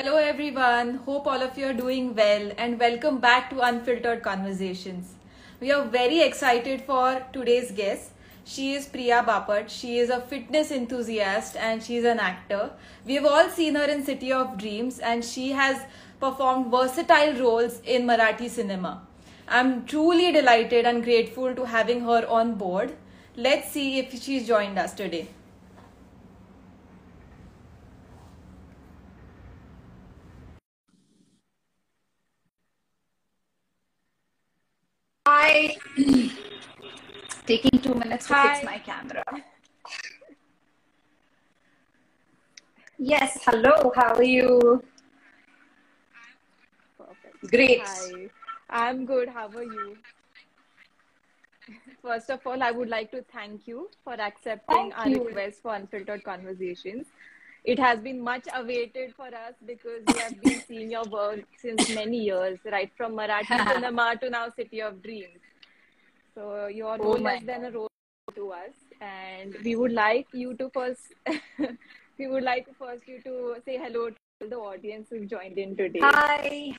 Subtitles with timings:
[0.00, 0.94] Hello, everyone.
[1.04, 5.12] Hope all of you are doing well and welcome back to Unfiltered Conversations.
[5.60, 8.12] We are very excited for today's guest.
[8.46, 9.68] She is Priya Bapat.
[9.68, 12.70] She is a fitness enthusiast and she is an actor.
[13.04, 15.82] We have all seen her in City of Dreams and she has
[16.18, 19.02] performed versatile roles in Marathi cinema.
[19.48, 22.96] I'm truly delighted and grateful to having her on board.
[23.36, 25.28] Let's see if she's joined us today.
[35.40, 35.74] Hi.
[37.46, 38.48] Taking two minutes to Hi.
[38.48, 39.24] fix my camera.
[42.98, 43.90] Yes, hello.
[43.96, 44.84] How are you?
[46.98, 47.50] Perfect.
[47.50, 47.80] Great.
[47.80, 48.28] Hi,
[48.68, 49.30] I'm good.
[49.30, 49.96] How are you?
[52.02, 55.24] First of all, I would like to thank you for accepting Thank our you.
[55.24, 57.06] request for Unfiltered Conversations.
[57.64, 61.94] It has been much awaited for us because we have been seeing your work since
[61.94, 65.38] many years, right from Marathi cinema to now City of Dreams.
[66.34, 67.90] So your Oh role my has been a role
[68.34, 71.12] to us, and we would like you to first,
[72.18, 76.00] we would like first you to say hello to the audience who've joined in today.
[76.02, 76.72] Hi,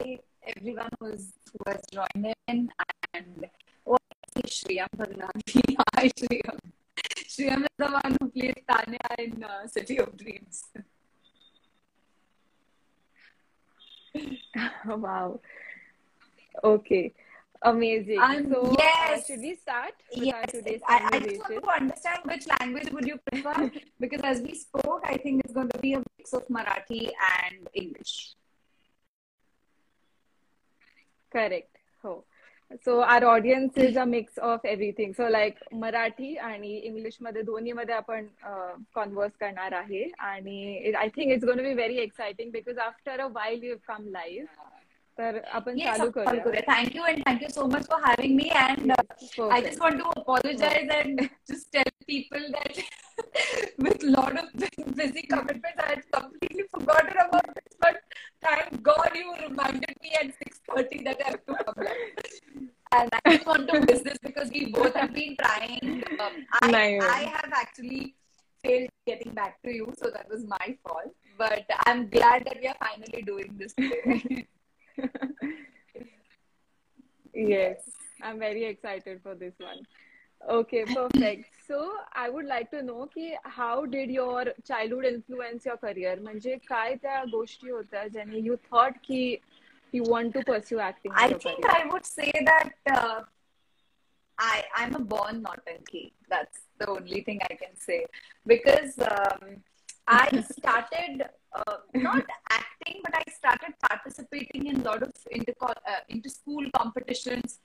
[0.00, 2.70] hi, everyone who's who has joined in,
[3.14, 3.46] and
[3.86, 3.96] oh,
[4.44, 5.76] Shriyam Bhagnani.
[5.94, 6.58] Hi, Shriyam.
[7.36, 10.64] Shriyam is the one who plays Tanya in uh, City of Dreams.
[14.86, 15.40] Wow.
[16.64, 17.12] Okay.
[17.62, 18.20] Amazing.
[18.20, 19.20] Um, so, yes.
[19.20, 22.90] uh, should we start with Yes, today's I, I just want to understand which language
[22.92, 23.70] would you prefer
[24.00, 27.10] because as we spoke, I think it's going to be a mix of Marathi
[27.42, 28.34] and English.
[31.30, 31.76] Correct.
[32.02, 32.24] हो.
[32.70, 37.94] So our audience is a mix of everything so like Marathi आणि इंग्लिशमध्ये दोन्ही मध्ये
[37.94, 38.26] आपण
[38.94, 40.02] converse करणार आहे.
[40.18, 44.64] आणि I think it's gonna be very exciting because after a while you come live
[45.17, 46.61] तर आपण Yes, चालू of course, करूया Korea.
[46.67, 48.49] Thank you and thank you so much for having me.
[48.65, 49.65] And uh, I Perfect.
[49.67, 52.79] just want to apologize and just tell people that
[53.85, 54.47] with a lot of
[55.01, 57.75] busy commitments, I had completely forgotten about this.
[57.85, 57.99] But
[58.45, 61.97] thank God you reminded me at 6.30 that I have to come back.
[62.99, 66.03] And I just want to miss this because we both have been trying.
[66.19, 67.03] Um, I, Nice.
[67.03, 68.15] I have actually
[68.63, 71.13] failed getting back to you, so that was my fault.
[71.37, 74.47] But I'm glad that we are finally doing this today.
[77.33, 77.89] Yes,
[78.21, 79.85] I'm very excited for this one.
[80.49, 81.45] Okay, perfect.
[81.67, 86.15] So I would like to know की how did your childhood influence your career?
[86.21, 89.39] म्हणजे काय त्या गोष्टी होत्या ज्याने you thought की
[89.93, 91.75] you want to pursue acting I as your think career?
[91.77, 93.21] I would say that uh,
[94.37, 96.11] I I'm a born Nautanki.
[96.29, 98.05] That's the only thing I can say
[98.47, 99.63] because um,
[100.08, 105.74] I started uh, not acting, but I started participating in a lot of inter, uh,
[106.08, 107.58] inter school competitions.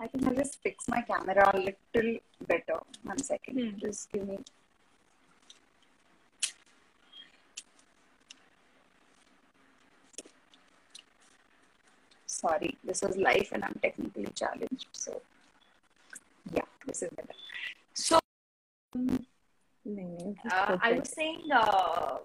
[0.00, 2.80] I think I'll just fix my camera a little better.
[3.02, 3.56] One second.
[3.56, 3.80] Mm.
[3.80, 4.38] Just give me.
[12.26, 14.86] Sorry, this is life and I'm technically challenged.
[14.92, 15.20] So,
[16.52, 17.34] yeah, this is better.
[17.94, 18.20] So,
[18.94, 19.26] um,
[20.52, 22.18] uh, I was saying, uh,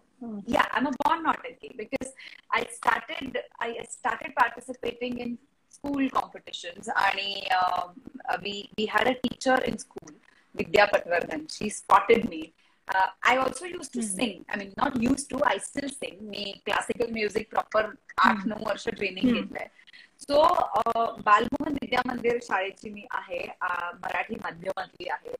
[0.45, 2.13] yeah, I'm a born Nautanki because
[2.51, 5.37] I started I started participating in
[5.69, 6.89] school competitions.
[6.89, 7.19] And
[7.61, 7.91] um,
[8.29, 10.11] uh, we we had a teacher in school,
[10.55, 11.51] Vidya Patwardhan.
[11.55, 12.53] She spotted me.
[12.93, 14.45] Uh, I also used to sing.
[14.49, 15.41] I mean, not used to.
[15.43, 16.17] I still sing.
[16.21, 17.85] Me classical music proper
[18.23, 19.67] आठ नऊ वर्ष training घेतलंय
[20.19, 20.41] so
[21.25, 23.39] Balmohan विद्या मंदिर शाळेची मी आहे
[24.03, 25.35] मराठी माध्यमातली आहे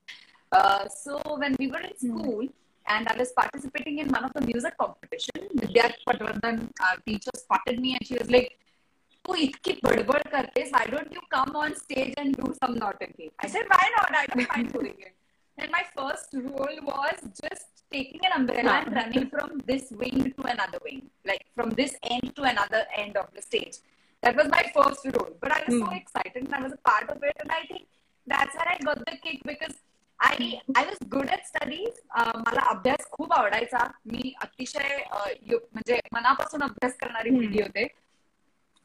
[0.54, 2.20] Uh, so when we were in hmm.
[2.20, 2.48] school
[2.86, 7.80] and I was participating in one of the music competition, Vidya Patwardhan, our teacher spotted
[7.80, 8.58] me and she was like,
[9.28, 14.16] oh, why don't you come on stage and do some novelty?" I said, "Why not?
[14.16, 15.14] I don't mind doing it."
[15.58, 20.44] And my first role was just taking an umbrella and running from this wing to
[20.44, 23.78] another wing, like from this end to another end of the stage.
[24.22, 25.34] That was my first role.
[25.40, 25.80] But I was mm.
[25.80, 26.02] so hmm.
[26.02, 27.36] excited and I was a part of it.
[27.42, 27.88] And I think
[28.26, 29.76] that's where I got the kick because
[30.23, 31.99] I I was good at studies.
[32.21, 37.87] Uh, मला अभ्यास खूप आवडायचा मी अतिशय uh, U- म्हणजे मनापासून अभ्यास करणारी मुलगी होते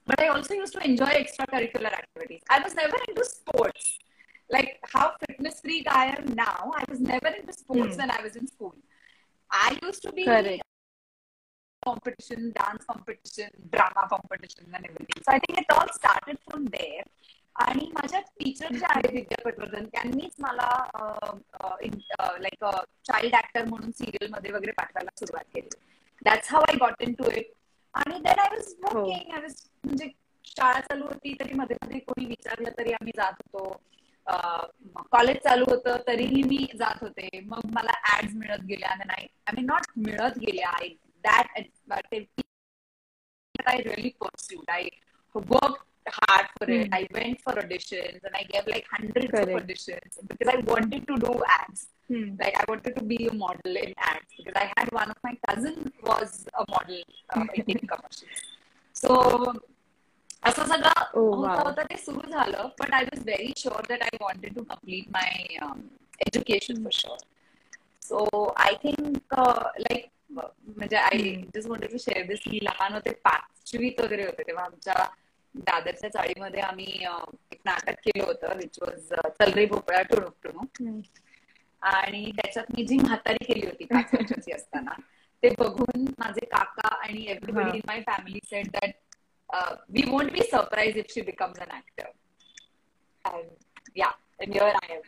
[0.07, 2.41] but I also used to enjoy extracurricular activities.
[2.49, 3.85] I was never into sports.
[4.49, 8.35] Like how fitness freak I am now, I was never into sports when I was
[8.35, 8.73] in school.
[9.51, 10.61] I used to be Correct.
[11.83, 15.23] competition, dance competition, drama competition and everything.
[15.25, 17.03] So I think it all started from there.
[17.58, 20.68] आणि माझ्या teacher ज्या आहेत विद्या पटवर्धन त्यांनीच मला
[22.40, 22.64] like
[23.04, 25.68] child actor म्हणून सिरियलमध्ये वगैरे पाठवायला सुरुवात केली.
[26.22, 27.50] That's how I got into it
[27.94, 30.08] आणि then I was working I was म्हणजे
[30.44, 33.80] शाळा चालू होती तरी मध्ये मध्ये कोणी विचारलं तरी आम्ही जात होतो.
[35.12, 37.28] कॉलेज चालू होतं तरीही मी जात होते.
[37.46, 40.68] मग मला ऍड्स मिळत गेल्या नाही आय मीन नॉट मिळत गेल्या.
[40.70, 40.88] I
[41.24, 41.58] that
[43.66, 44.84] I really pursued I
[45.34, 46.87] work hard for it.
[46.87, 46.93] Hmm.
[46.93, 49.49] I went for auditions and I gave like hundreds Correct.
[49.49, 51.87] of auditions because I wanted to do ads.
[52.09, 52.35] Hmm.
[52.39, 55.35] Like I wanted to be a model in ads because I had one of my
[55.47, 57.01] cousin was a model
[57.35, 58.41] uh, in TV commercials.
[58.95, 59.53] So
[60.43, 61.65] असं सगळं Oh, होता wow.
[61.65, 65.45] होता ते सुरू झालं but I was very sure that I wanted to complete my
[66.25, 67.17] education for sure
[68.07, 68.25] so
[68.65, 71.17] I think like म्हणजे I
[71.55, 75.05] just wanted to share this मी लहान होते पाचवीत वगैरे होते तेव्हा आमच्या
[75.54, 77.04] दादरच्या चाळीमध्ये आम्ही
[77.52, 81.00] एक नाटक केलं होतं विच वॉज चलरे भोपळा टुणूक टुणूक Hmm.
[81.82, 84.90] आणि त्याच्यात मी जी म्हातारी केली होती पाच वर्षाची असताना
[85.42, 87.26] ते बघून माझे काका आणि.
[87.26, 88.90] Everybody in my family said that
[89.90, 92.04] we won't be surprised if she becomes an actor
[93.96, 94.10] yeah
[94.48, 95.00] your I am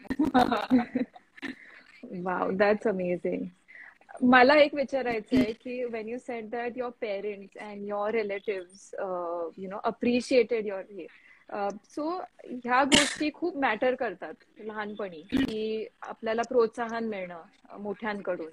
[2.25, 3.45] wow that's amazing
[4.21, 9.69] मला एक विचारायचं आहे की when you said that your parents and your relative you
[9.71, 11.07] know appreciated your हे
[11.91, 12.11] so
[12.65, 18.51] ह्या गोष्टी खूप matter करतात लहानपणी की आपल्याला प्रोत्साहन मिळणं मोठ्यांकडून.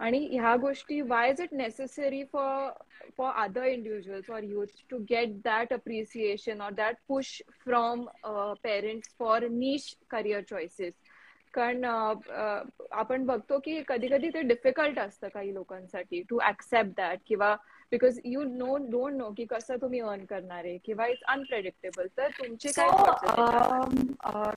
[0.00, 2.70] आणि ह्या गोष्टी why is it necessary for
[3.18, 8.04] for other individuals or youth to get that appreciation or that push from
[8.62, 10.92] parents for niche career choices
[11.56, 16.90] कारण अ, अ, आपण बघतो की कधी कधी ते डिफिकल्ट असतं काही लोकांसाठी टू ऍक्सेप्ट
[16.96, 17.56] दॅट किंवा
[17.90, 22.28] because you know don't know की कसं तुम्ही अर्न करणार आहे किंवा इट्स अनप्रेडिक्टेबल तर
[22.28, 22.88] तुमचे काय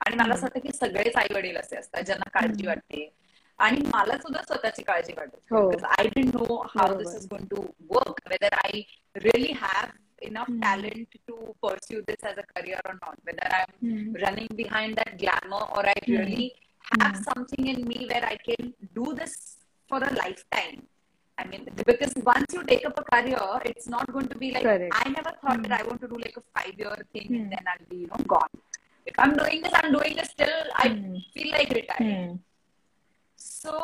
[0.00, 2.66] आणि मला असं वाटतं की सगळेच आई वडील असे असतात ज्यांना काळजी.
[2.66, 3.12] वाटते
[3.59, 5.69] आणि मला सुद्धा स्वतःची काळजी वाटत हो.
[5.85, 7.03] आय डिंट नो हाऊ बरोबर.
[7.03, 7.61] This is going to
[7.95, 8.81] work whether I
[9.25, 9.87] really have
[10.27, 10.55] enough Hmm.
[10.63, 11.35] talent to
[11.65, 13.99] pursue this as a career or not whether i'm Hmm.
[14.23, 16.15] running behind that glamour or I Hmm.
[16.15, 16.47] really
[16.89, 17.21] have Hmm.
[17.27, 18.67] something in me where I can
[18.97, 19.35] do this
[19.91, 20.81] for a lifetime.
[21.37, 24.67] I mean, because once you take up a career, it's not going to be like
[24.69, 24.97] Correct.
[25.03, 25.63] I never thought Hmm.
[25.67, 27.39] that I want to do like a five year thing Hmm.
[27.39, 28.61] and then I'll be, you know, gone.
[29.13, 31.17] If I'm doing this, I'm doing this till I Hmm.
[31.37, 32.35] feel like retiring.
[33.64, 33.70] Hmm.
[33.70, 33.76] So,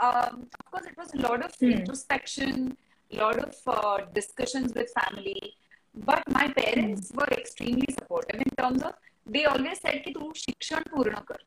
[0.00, 1.70] um, of course, it was a lot of Hmm.
[1.72, 2.76] introspection,
[3.10, 5.54] a lot of uh, discussions with family.
[5.96, 8.94] But my parents were extremely supportive in terms of
[9.26, 11.42] they always said की तू शिक्षण पूर्ण कर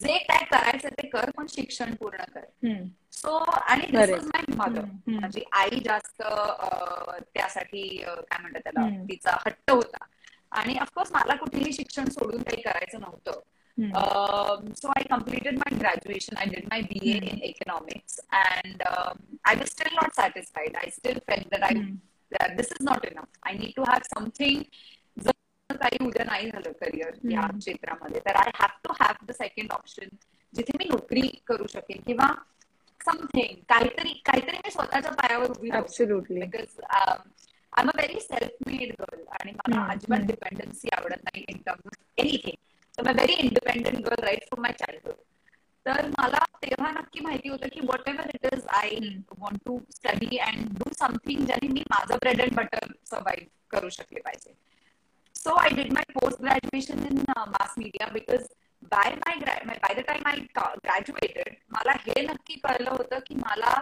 [0.00, 2.86] जे काय करायचं ते कर पण शिक्षण पूर्ण कर Hmm.
[3.12, 4.10] सो आणि दिस.
[4.10, 4.84] Was my mother.
[5.20, 6.22] माझी आई जास्त
[7.34, 8.88] त्यासाठी काय म्हणतात त्याला.
[9.08, 10.04] तिचा हट्ट होता
[10.60, 13.40] आणि ऑफकोर्स मला कुठेही शिक्षण सोडून काही करायचं नव्हतं
[13.78, 13.92] Hmm.
[13.94, 16.36] Um, so I completed my graduation.
[16.36, 17.28] I did my BA Hmm.
[17.30, 20.76] in economics, and um, I was still not satisfied.
[20.80, 21.94] I still felt that I Hmm.
[22.32, 23.28] that this is not enough.
[23.42, 24.64] I need to have something.
[25.16, 27.58] जर काही उद्या नाही झालं career या Hmm.
[27.58, 30.16] क्षेत्रामध्ये तर I have to have the second option
[30.54, 32.28] जिथे मी नोकरी करू शकेन किंवा
[33.00, 36.40] समथिंग काहीतरी काहीतरी मी स्वतःच्या पायावर उभी राहू Absolutely.
[36.40, 39.90] Because I am a very self made girl आणि मला Hmm.
[39.92, 40.26] अजिबात Hmm.
[40.30, 42.56] डिपेंडन्सी आवडत नाही in terms of anything
[43.06, 45.14] I very independent girl right from my childhood
[45.86, 48.90] तर मला तेव्हा नक्की माहिती होतं की whatever it is I
[49.38, 54.20] want to study and do something ज्याने मी माझं ब्रेड अँड बटर सर्वाईव्ह करू शकले
[54.20, 54.70] पाहिजे.
[56.20, 58.42] Post graduation in uh, mass media because
[58.94, 63.18] by my gra- my- by the time I ca- graduated, मला हे नक्की कळलं होतं
[63.18, 63.80] की मला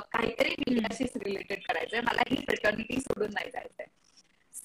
[0.00, 2.00] काहीतरी मीडियाशी रिलेटेड करायचंय.
[2.00, 3.86] मला ही फ्रेटर्निटी सोडून नाही जायचंय.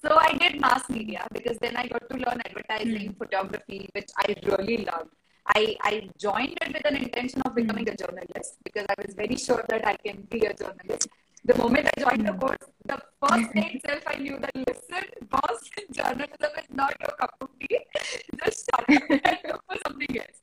[0.03, 3.17] So I did mass media because then I got to learn advertising, hmm.
[3.17, 5.11] photography, which I really loved.
[5.55, 7.93] I, I joined it with an intention of becoming hmm.
[7.93, 11.07] a journalist because I was very sure that I can be a journalist.
[11.45, 13.59] The moment I joined the course, the first hmm.
[13.59, 17.79] day itself, I knew that listen, boss, journalism is not your cup of tea.
[18.43, 20.41] Just shut up and look for something else.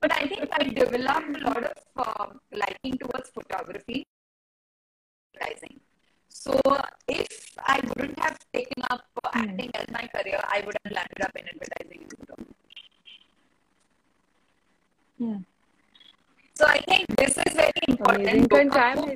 [0.00, 4.06] But I think I developed a lot of um, liking towards photography,
[5.36, 5.83] advertising.
[6.34, 6.52] So
[7.08, 9.40] if I wouldn't have taken up Hmm.
[9.42, 12.02] acting as my career, I would have landed up in advertising.
[15.18, 15.38] Hmm.
[16.56, 18.52] So I think this is very important.
[18.52, 18.68] पण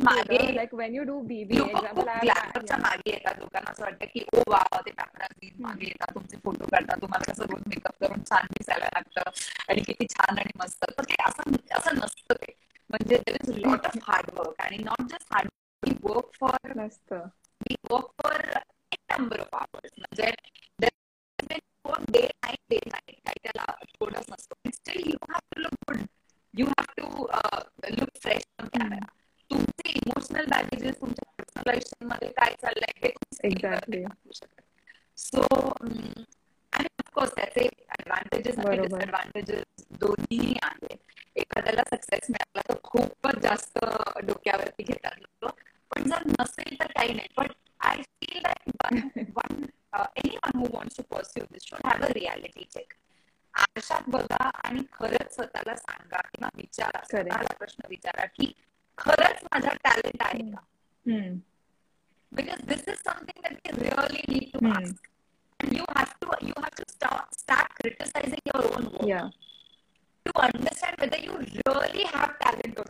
[0.03, 4.07] मागे like when you do BBA लोक खूप example ग्लॅमरच्या मागे येतात लोकांना असं वाटतं
[4.15, 8.23] की ओ वा ते पॅपराझी मागे येतात तुमचे फोटो काढतात तुम्हाला कसं रोज मेकअप करून
[8.31, 9.31] छान दिसायला लागतं
[9.69, 12.53] आणि किती छान आणि मस्त तर ते असं असं नसतं ते
[12.91, 15.49] म्हणजे there is lot of hard work आणि not just hard
[15.83, 17.13] we work for मस्त.
[17.87, 18.43] Work for
[19.11, 20.31] number of hours म्हणजे
[20.79, 20.89] डे
[21.43, 26.03] नाईट डे नाईट काही त्याला थोडंच नसतो still you have to look good
[26.55, 27.27] you have to
[27.91, 29.07] look fresh on camera
[29.51, 33.13] तुमचे emotional baggages तुमच्या personal आयुष्यामध्ये मध्ये काय चाललंय हे
[33.45, 34.05] एक्झॅक्टली
[35.19, 35.43] सो
[55.79, 57.01] मला सांगा किंवा विचारा.
[57.25, 58.53] मला प्रश्न विचारा की
[58.99, 60.63] खरंच माझा टॅलेंट आहे का?
[62.33, 65.09] Because this is something that you really need to mask
[65.61, 66.85] you have to you have to
[67.39, 68.87] start criticising your own
[70.27, 72.81] to understand whether you really have talent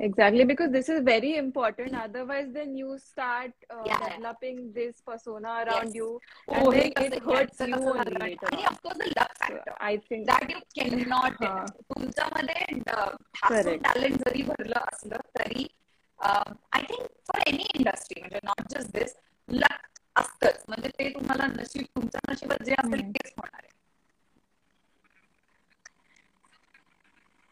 [0.00, 3.98] exactly because this is very important otherwise then you start Yeah.
[3.98, 5.94] developing this persona around Yes.
[5.94, 8.66] you, oh, and हे then it hurts you only on.
[8.66, 11.66] of course the luck So factor I think that you cannot हा.
[11.88, 12.80] तुमच्यामध्ये
[13.42, 13.84] Correct.
[13.84, 15.66] Talent जरी भरलं असलं तरी
[16.18, 19.14] I think for any industry म्हणजे not just this
[19.48, 23.00] luck असतंच म्हणजे ते तुम्हाला नशीब तुमच्या नशिबात जे असेल.
[23.04, 23.72] तेच होणार आहे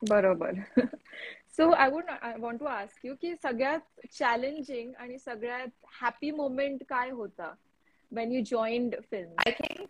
[0.02, 0.52] बरोबर
[1.54, 5.68] so I would I want to ask you की सगळ्यात चॅलेंजिंग आणि सगळ्यात
[6.00, 7.52] हॅपी मोमेंट काय होता
[8.12, 9.88] when you joined film I think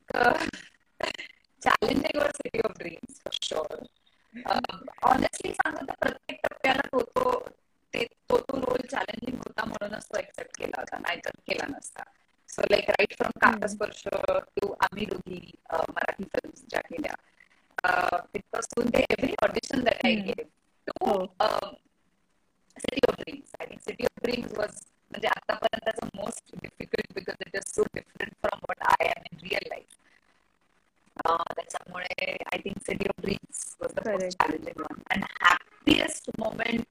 [1.62, 3.76] challenging your city of dreams for sure.
[4.35, 4.76] Uh,
[5.09, 7.33] honestly सांगतो तर प्रत्येक टप्प्याला तो तो
[7.92, 12.02] ते तो तो रोल चॅलेंजिंग होता म्हणूनच तो एक्सेप्ट केला होता नाहीतर केला नसता.
[12.49, 14.02] So like right from कागदस्पर्श
[14.57, 15.40] to आम्ही दोघी
[15.75, 17.14] uh, मराठी फिल्म ज्या केल्या.
[18.35, 20.42] तिथपासून ते every audition that I hmm.
[21.00, 21.70] Gave to हो.
[22.76, 24.80] City of Dreams I think City of Dreams was
[25.11, 29.68] म्हणजे आतापर्यंतचं most difficult because it is so different from what I am in real
[29.68, 29.87] life
[31.56, 34.22] त्याच्यामुळे I think City of Dreams was the Correct.
[34.22, 36.84] Most challenging one and happiest moment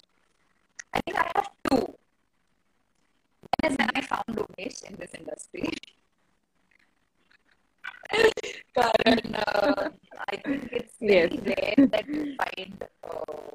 [0.93, 1.79] I think I have to
[3.53, 5.70] One is when I found Umesh in this industry.
[8.77, 9.89] कारण uh,
[10.27, 11.43] I think it's very Yes.
[11.50, 13.51] rare that you find uh,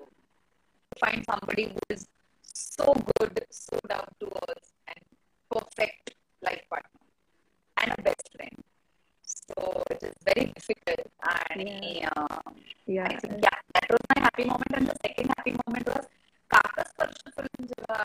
[0.99, 2.07] find somebody who is
[2.43, 4.99] so good, so down to earth, and
[5.51, 7.01] perfect life partner
[7.77, 8.57] and a best friend.
[9.23, 11.05] So it is very difficult.
[11.23, 11.67] And
[12.15, 12.41] uh,
[12.87, 13.07] Yeah.
[13.07, 14.71] I think yeah, that was my happy moment.
[14.73, 16.05] And the second happy moment was
[16.51, 17.99] Kaaksparsh film जेव्हा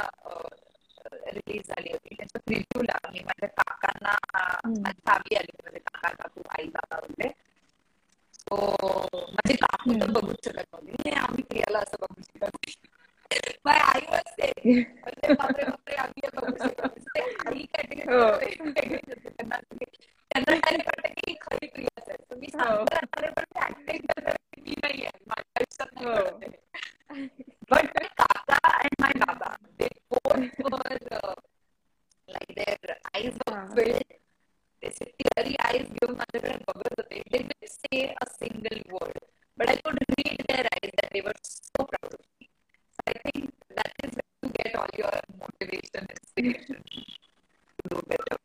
[1.35, 4.81] release झाली होती त्याच्या प्रिव्ह्यूला मी माझ्या काकांना हम्म.
[4.83, 7.50] माझ्या गावी आली होती माझे काका काकू आई बाबा वगैरे सो
[8.54, 10.12] माझी काकू तर.
[10.12, 12.80] बघूच शकत नव्हती "नाही, आम्ही प्रियाला असं बघू शकत नाही."
[13.66, 14.52] माझी आई वाजते
[15.04, 17.18] म्हणजे बापरे बापरे आम्ही हे बघू शकत
[17.48, 17.66] आई.
[17.74, 18.04] कॅटेगरी
[19.28, 19.58] त्यांना
[20.32, 22.60] त्यांना direct वाटतं की ही खरी प्रियाच आहे So मी हो.
[22.60, 26.14] सांगते, "अरे, पण ते acting करते मी नाही आहे माझ्या आयुष्यात नाही हो.
[26.16, 26.60] घडत आहे."
[27.72, 31.36] But my Kaka and my Baba, they both were uh,
[32.28, 33.68] like their eyes were Ah.
[33.76, 34.16] filled.
[34.84, 37.22] They said teary eyes घेऊन माझ्याकडे बघत होते.
[37.32, 39.20] They didn't say a single word,
[39.58, 42.50] but I could read their eyes that they were so proud of me.
[42.96, 46.82] So I think that is where you get all your motivation, inspiration
[47.80, 48.38] to do better.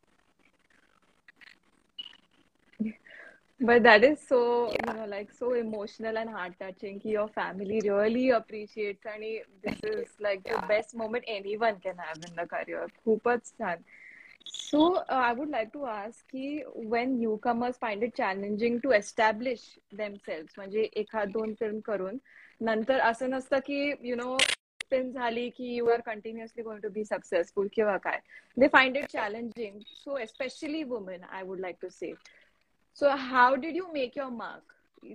[3.59, 4.77] But that is so, Yeah.
[4.77, 6.99] you know, like so emotional and heart touching.
[7.11, 9.27] Your family really appreciates, and
[9.65, 10.67] this is like the Yeah.
[10.73, 12.87] best moment anyone can have in the career.
[13.05, 13.87] खूपच छान.
[14.49, 16.63] So uh, I would like to ask की
[16.95, 19.65] when newcomers find it challenging to establish
[20.01, 22.17] themselves, म्हणजे एखाद दोन film करून
[22.61, 24.37] नंतर असं नसतं की यु नो
[24.91, 28.19] फिल्म झाली की you are continuously going to be successful किंवा काय
[28.59, 32.13] they find it challenging so especially women I would like to say
[32.97, 34.63] So, how did you make your mark?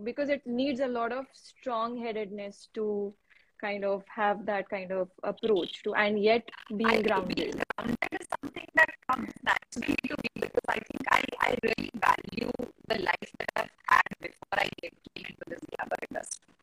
[0.04, 3.12] Because it needs a lot of strong headedness to
[3.60, 7.34] kind of have that kind of approach to, and yet being grounded.
[7.34, 11.90] Being grounded is something that comes naturally to me because I think I, I really
[11.96, 12.52] value
[12.86, 16.54] the life that I've had before I came into this glamour industry.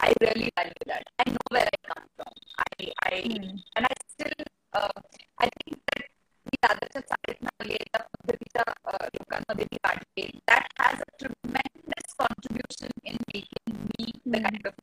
[0.00, 1.06] I really value that.
[1.20, 2.32] I know where I come from.
[2.58, 3.62] I, I mm.
[3.76, 5.00] and I still, uh,
[5.38, 6.06] I think that
[6.50, 7.56] the other side now
[8.56, 9.52] the uh, Lokana
[10.46, 14.74] that has a tremendous contribution in making me the kind of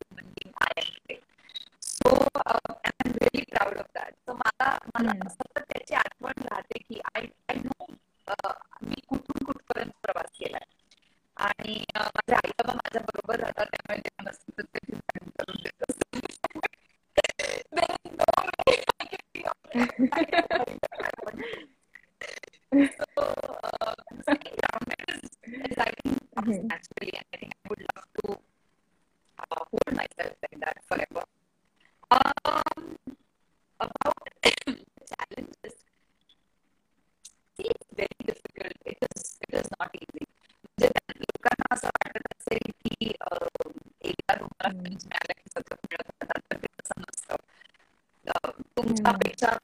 [49.03, 49.62] 啊，对呀。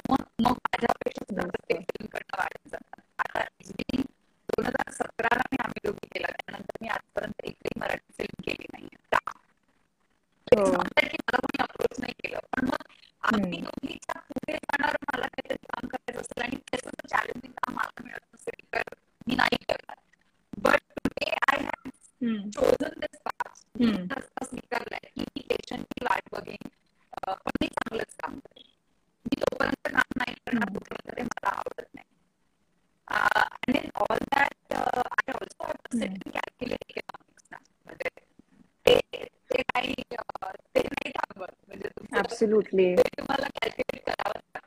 [42.60, 42.96] absolutely.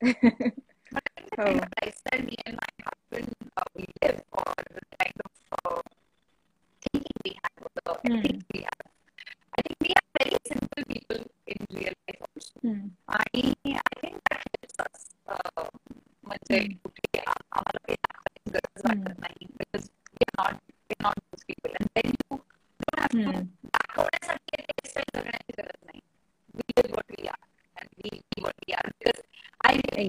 [1.39, 2.72] हो.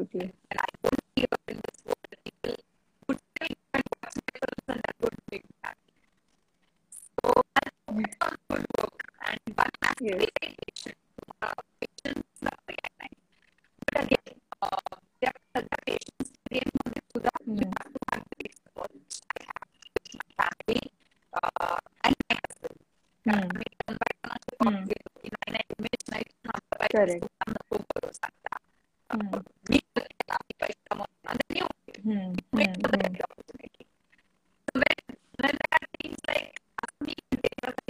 [0.00, 0.32] absolutely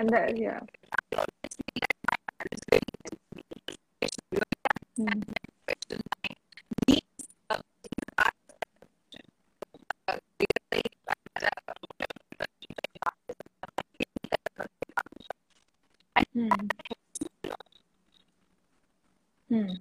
[0.00, 0.60] and that yeah.
[4.98, 5.22] Mm.
[19.50, 19.78] Mm.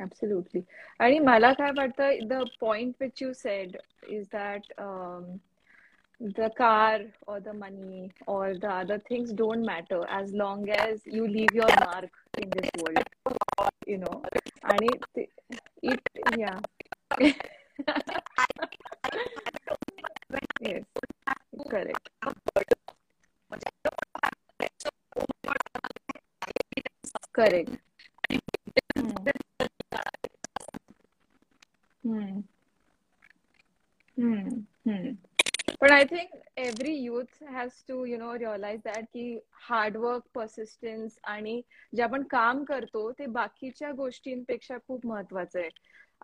[0.00, 0.64] Absolutely.
[0.98, 3.76] I mean, Malak, I the, the point which you said
[4.08, 5.40] is that um,
[6.20, 11.26] the car or the money or the other things don't matter as long as you
[11.26, 13.04] leave your mark in this world
[13.86, 14.22] you know.
[14.64, 15.02] And it,
[39.70, 41.60] hard work persistence आणि
[41.92, 45.68] जे आपण काम करतो ते बाकीच्या गोष्टींपेक्षा खूप महत्वाचं आहे.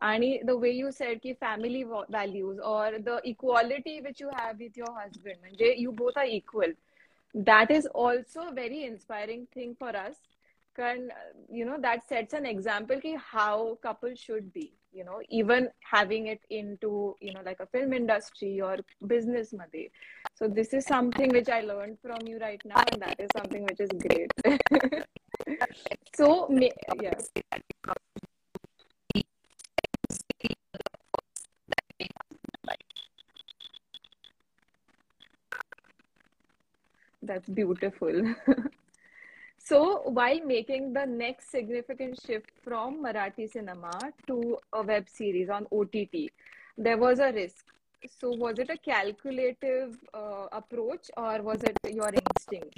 [0.02, 4.78] आणि द वे यू सेड की family values or the equality which you have with
[4.78, 6.72] your husband म्हणजे you both are equal
[7.34, 10.20] that is also very inspiring thing for us
[10.76, 11.08] कारण
[11.50, 16.28] you know that sets an example की how couple should be you know even having
[16.34, 18.76] it into you know like a film industry or
[19.14, 19.90] business madhe
[20.38, 23.64] so this is something which i learned from you right now and that is something
[23.64, 24.30] which is great.
[26.16, 27.12] So yeah.
[37.22, 38.34] That's beautiful
[39.68, 43.98] So, while making the next significant shift from Marathi cinema
[44.28, 46.30] to a web series on OTT,
[46.78, 47.64] there was a risk.
[48.20, 52.76] So, was it a calculative uh, approach or was it your instinct?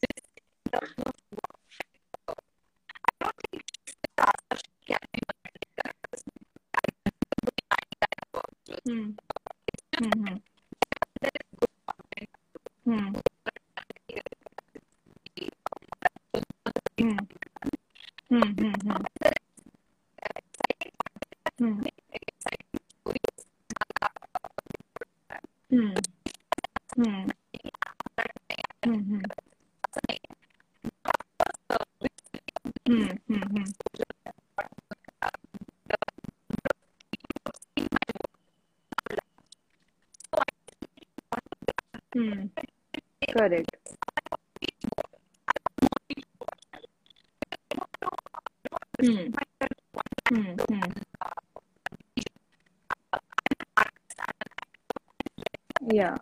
[8.87, 9.11] Hmm.
[43.33, 43.78] Correct.
[49.02, 49.32] Mm.
[50.32, 50.56] mm.
[50.56, 50.92] Mm.
[55.92, 56.16] Yeah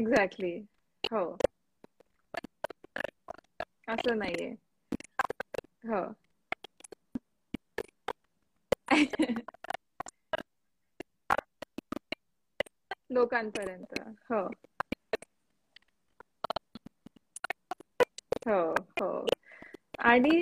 [0.00, 0.52] exactly
[1.04, 1.24] हो.
[3.88, 4.50] असं नाहीये.
[5.84, 6.02] हो.
[13.10, 13.94] लोकांपर्यंत.
[14.30, 14.42] हो.
[18.46, 18.60] हो
[18.94, 19.26] हो.
[20.04, 20.40] आणि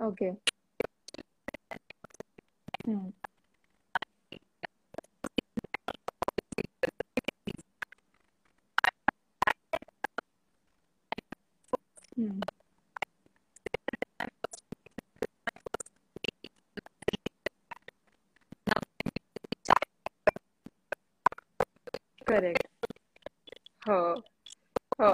[0.00, 0.28] okay
[2.80, 3.10] हम्म
[12.18, 12.40] हम्म
[22.26, 22.66] करेक्ट
[23.82, 23.98] हो
[24.94, 25.13] हो हम्म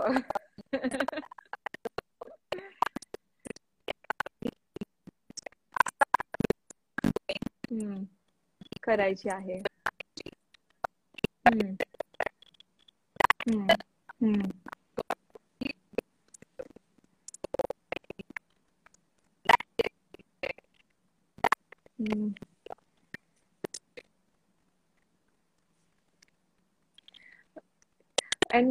[8.82, 9.60] करायची आहे.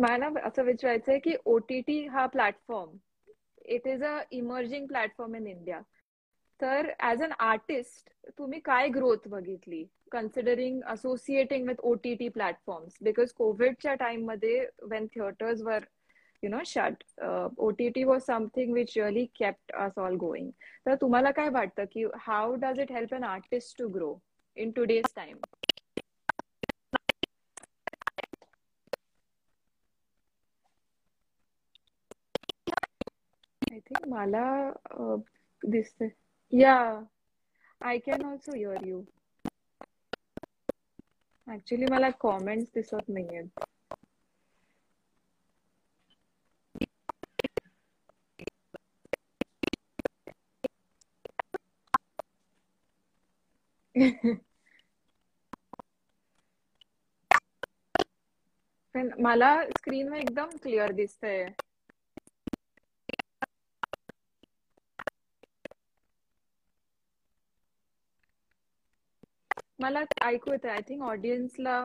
[0.10, 2.98] मला असं विचारायचंय की ओटीटी हा platform
[3.66, 5.82] it is a emerging platform in India
[6.60, 9.84] तर ऍज अन आर्टिस्ट तुम्ही काय ग्रोथ बघितली?
[10.12, 15.84] Considering associating with OTT platforms because कोविडच्या टाइममध्ये वेन थिएटर्स वर
[16.44, 17.04] you know shut
[17.58, 20.50] OTT was something which really kept us all going
[20.86, 24.18] तर तुम्हाला काय वाटतं की how does it help an artist to grow
[24.58, 25.38] in today's time
[33.92, 34.44] think मला
[35.64, 36.10] दिसते
[36.54, 36.76] या
[37.82, 39.02] I can also your you
[41.48, 43.44] actually मला कॉमेंट्स दिसत नाहीये
[58.96, 61.46] पण मला स्क्रीनवर एकदम क्लिअर दिसतंय.
[69.80, 71.80] मला ऐकू येत आय थिंक ऑडियन्सला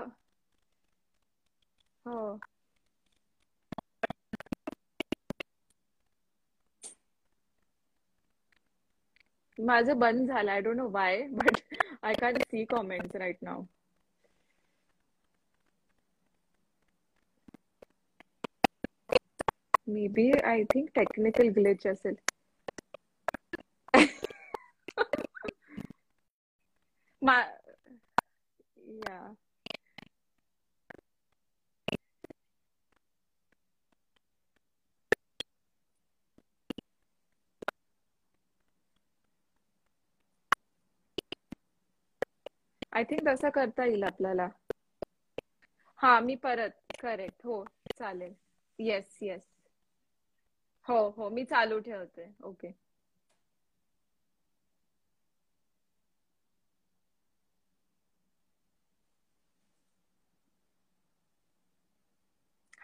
[2.06, 2.38] हो.
[9.58, 10.50] माझं बंद झालं.
[10.50, 11.60] I don't know why but
[12.02, 13.62] I can see comments right now
[19.86, 22.14] may be I think technical glitch असेल.
[27.22, 27.34] मा
[28.98, 29.18] या
[42.92, 44.48] आय थिंक तसं करता येईल आपल्याला.
[45.98, 48.34] हा मी परत करेक्ट हो चालेल.
[48.78, 49.46] येस येस
[50.86, 52.28] हो हो मी चालू ठेवते.
[52.44, 52.68] Okay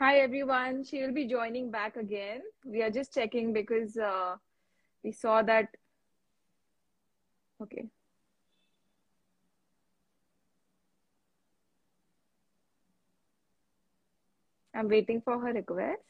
[0.00, 0.82] Hi everyone.
[0.82, 2.40] She will be joining back again.
[2.64, 4.36] We are just checking because uh,
[5.04, 5.68] we saw that.
[7.62, 7.84] Okay.
[14.74, 16.09] I'm waiting for her request.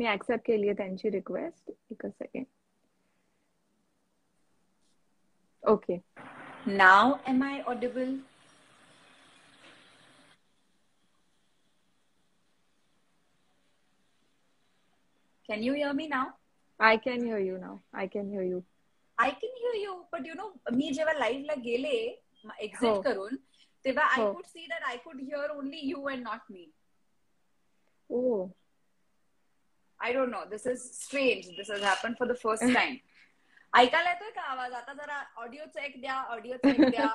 [0.00, 2.44] मी ऍक्सेप्ट केली आहे त्यांची रिक्वेस्ट एकच second
[5.62, 6.00] okay
[6.68, 8.18] Now, am I audible?
[15.48, 16.38] Can you hear me now?
[16.80, 18.60] I can hear you now I can hear you
[19.18, 21.92] I can hear you, but you know, मी जेव्हा live ला गेले
[22.76, 22.94] हो.
[22.94, 23.36] एक्झिट करून
[23.84, 24.32] तेव्हा आय हो.
[24.32, 26.70] Could see that I could hear only you and not me
[28.10, 28.20] oh
[30.00, 32.96] I don't know this is strange this has happen for the first time
[33.72, 37.12] ऐकायला येतोय का आवाज आता जरा ऑडिओ चेक द्या ऑडिओ चेक द्या.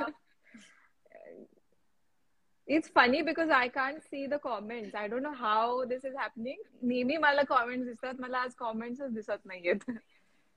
[2.67, 4.95] It's funny because I can't see the comments.
[4.95, 6.61] I don't know how this is happening.
[6.81, 8.13] नेहमी मला कॉमेंट्स दिसतात.
[8.19, 9.91] मला आज कॉमेंट्सच दिसत नाहीयेत.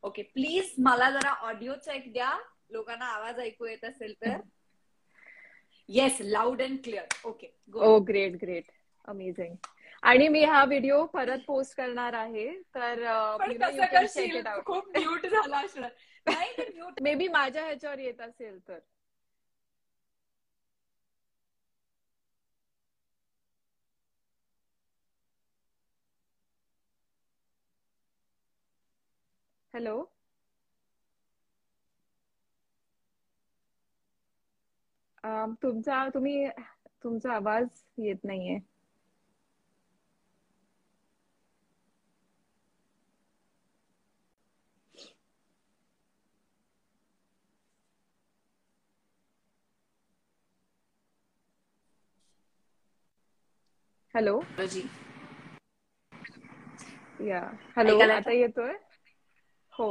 [0.05, 2.31] ओके प्लीज मला जरा ऑडिओ चेक द्या.
[2.71, 4.37] लोकांना आवाज ऐकू येत असेल तर.
[5.89, 8.71] Yes loud and clear okay oh great great
[9.05, 9.55] amazing
[10.03, 12.49] आणि मी हा व्हिडिओ परत पोस्ट करणार आहे.
[12.75, 13.03] तर
[14.65, 15.91] खूप म्यूट झाला असणार.
[16.75, 18.79] म्यूट मे बी माझ्या ह्याच्यावर येत असेल तर.
[29.75, 29.97] हॅलो
[35.63, 36.47] तुमचा तुम्ही
[37.05, 37.67] तुमचा आवाज
[37.99, 38.59] येत नाहीये.
[54.19, 54.39] हॅलो.
[54.67, 54.83] जी.
[57.21, 57.41] या.
[57.77, 58.73] हॅलो आता येतोय?
[59.73, 59.89] हो.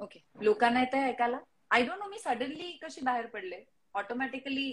[0.00, 0.20] ओके.
[0.38, 1.38] लोकांना येत ऐकायला?
[1.70, 3.62] आय डोंट नो मी सडनली कशी बाहेर पडले?
[3.94, 4.70] ऑटोमॅटिकली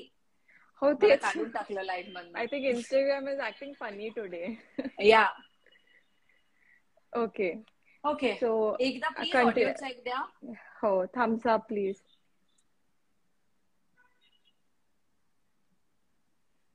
[0.81, 1.21] हो तेच.
[1.21, 2.35] काढून टाकलं लाइट मधून.
[2.35, 4.45] I think Instagram is acting funny today
[5.01, 5.25] yeah.
[7.13, 7.53] Okay
[8.03, 10.25] okay so एकदा प्लीज चेक द्या.
[10.75, 11.67] हो thumbs up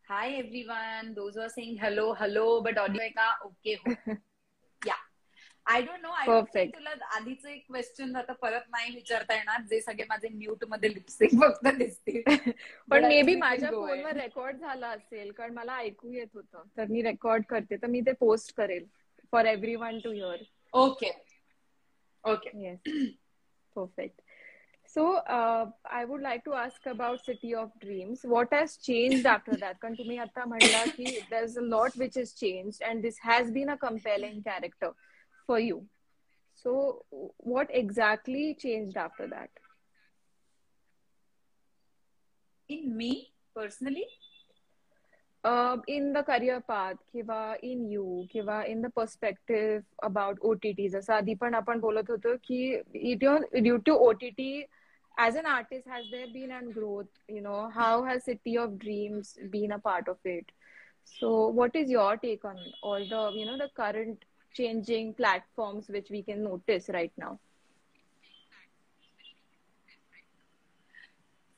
[0.09, 3.93] please hi everyone those are saying hello hello but audio आहे का ओके हो.
[4.83, 4.95] या
[5.67, 6.27] आय डोंट नो आय.
[6.67, 11.67] तुला आधीचं एक क्वेश्चन आता परत नाही विचारता येणार जे सगळे माझे म्यूटमध्ये लिपस्टिक फक्त
[11.79, 12.23] दिसतील.
[12.91, 14.17] पण But मे बी माझ्या फोनवर.
[14.17, 16.63] रेकॉर्ड झाला असेल कारण मला ऐकू येत होतं.
[16.77, 17.77] तर मी रेकॉर्ड करते.
[17.77, 18.87] तर मी ते पोस्ट करेल
[19.33, 20.43] for everyone to your
[20.73, 21.11] okay
[22.25, 22.79] okay yes
[23.77, 24.21] perfect
[24.96, 29.76] so I would like to ask about city of dreams what has change after that
[29.82, 33.52] कारण तुम्ही आता म्हणला की there is a lot which is change and this has
[33.54, 34.90] been a compelling character
[35.48, 35.80] for you
[36.66, 36.76] so
[37.12, 39.60] what exactly change after that
[42.70, 43.14] in me
[43.56, 44.04] personally
[45.44, 51.14] uh, in the career path किंवा in you किंवा in the perspective about OTT जसं
[51.14, 54.48] आधी पण आपण बोलत होतो की due to OTT
[55.18, 59.38] as an artist has there been a growth you know how has city of dreams
[59.52, 60.52] been a part of it
[61.06, 66.10] so what is your take on all the you know the current changing platforms which
[66.10, 67.38] we can notice right now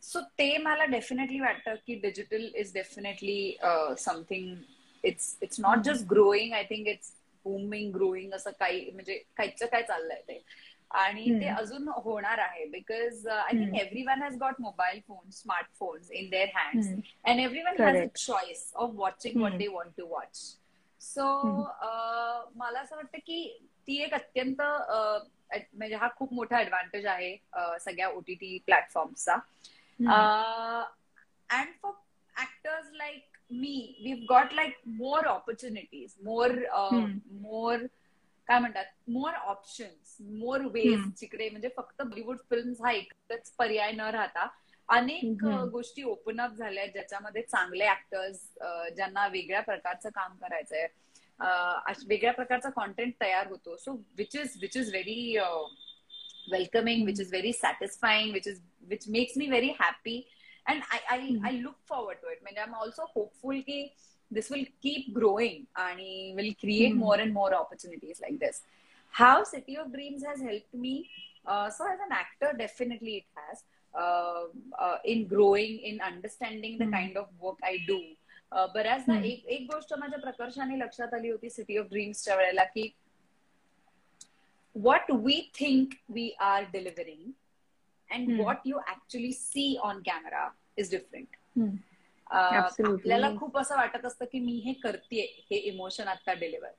[0.03, 3.57] so ते मला definitely वाटतं की digital is definitely
[3.99, 4.55] something
[5.03, 7.11] it's it's not just growing I think it's
[7.45, 10.37] booming growing असं काही म्हणजे काहीच काय चाललंय ते
[10.90, 11.46] आणि ते.
[11.48, 13.74] अजून होणार आहे because I think.
[14.04, 16.88] Everyone has got mobile phone smartphones in their hands.
[17.24, 18.06] And everyone has a.
[18.16, 19.58] Choice of watching what hmm.
[19.58, 20.36] They want to watch
[21.00, 21.24] so
[22.56, 23.42] मला असं वाटतं की
[23.86, 27.36] ती एक अत्यंत म्हणजे हा खूप मोठा ऍडव्हान्टेज आहे
[27.80, 29.34] सगळ्या ओटीटी प्लॅटफॉर्मचा
[31.50, 31.92] and for
[32.34, 36.50] actors like me we got like more opportunities more
[37.32, 37.86] more
[38.50, 38.84] काय म्हणतात?
[39.08, 44.46] मोर ऑप्शन्स मोर वेज जिकडे म्हणजे फक्त बॉलिवूड फिल्म हा एकच पर्याय न राहता
[44.88, 48.40] अनेक गोष्टी ओपन अप झाल्या ज्याच्यामध्ये चांगले ऍक्टर्स
[48.96, 50.86] ज्यांना वेगळ्या प्रकारचं काम करायचंय.
[52.08, 53.76] वेगळ्या प्रकारचा कॉन्टेंट तयार होतो.
[53.76, 55.36] So which is which is very
[56.52, 60.20] welcoming which is very satisfying which is which makes me very happy
[60.66, 63.82] and I I I look forward to it म्हणजे आय एम ऑल्सो होपफुल की
[64.31, 65.99] this will keep growing and
[66.35, 66.99] will create mm-hmm.
[66.99, 68.61] more and more opportunities like this.
[69.09, 71.09] How City of Dreams has helped me.
[71.45, 73.63] Uh, so as an actor, definitely it has.
[73.93, 76.93] Uh, uh, in growing, in understanding the mm-hmm.
[76.93, 78.01] kind of work I do.
[78.73, 82.87] बऱ्याचदा एक एक गोष्ट माझ्या प्रकर्षाने लक्षात आली होती city of ड्रीम्सच्या वेळेला की
[84.75, 87.33] what we think we are delivering
[88.11, 88.37] and hmm.
[88.37, 91.29] what you actually see on camera is different.
[91.55, 91.75] Hmm.
[92.30, 96.70] आपल्याला खूप असं वाटत असतं की मी हे करतेय हे इमोशन आता डिलिव्हर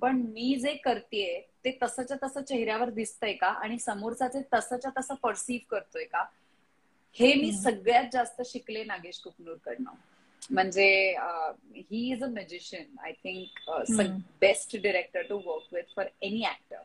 [0.00, 3.46] पण मी जे करतेय ते तसंच्या तसं चेहऱ्यावर दिसतंय का?
[3.46, 6.24] आणि समोरचा ते तसंच्या तसं परसिव्ह करतोय का?
[7.16, 9.90] हे मी सगळ्यात जास्त शिकले नागेश कुकनूरकडनं.
[10.50, 11.14] म्हणजे
[11.76, 13.70] he is a magician I think
[14.40, 16.82] best director to work with for any actor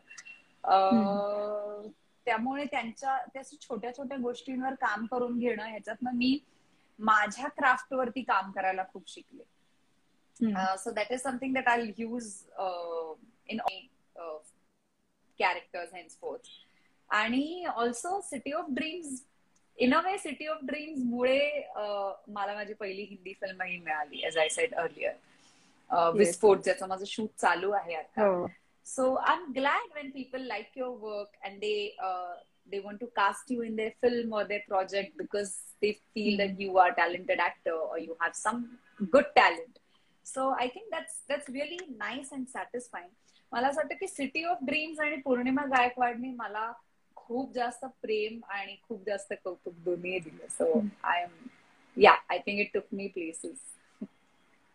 [2.26, 6.38] त्यामुळे त्यांच्या त्या छोट्या छोट्या गोष्टींवर काम करून घेणं ह्याच्यातनं मी
[6.98, 9.42] माझ्या क्राफ्ट वरती काम करायला खूप शिकले.
[10.78, 12.32] So that is something that I use
[13.48, 13.60] in
[15.40, 16.48] characters henceforth
[17.10, 19.22] आणि also City of Dreams
[19.78, 24.48] in a way City of Dreams मुळे मला माझी पहिली हिंदी फिल्मही मिळाली as I
[24.48, 28.28] set earlier Visfot ज्याचं माझं शूट चालू आहे आता.
[28.86, 31.74] So I am glad when people like your work and they
[32.71, 35.51] they want to cast you in their film or their project because
[35.81, 38.59] they feel that you are a talented actor or you have some
[39.11, 39.79] good talent
[40.25, 43.15] so i think that's that's really nice and satisfying
[43.51, 46.71] मला असं वाटतं की City of Dreams आणि पौर्णिमा गायकवाडने मला
[47.15, 51.47] खूप जास्त प्रेम आणि खूप जास्त कौतुक दोन्ही दिलं so I am
[51.97, 53.57] yeah I think it took me places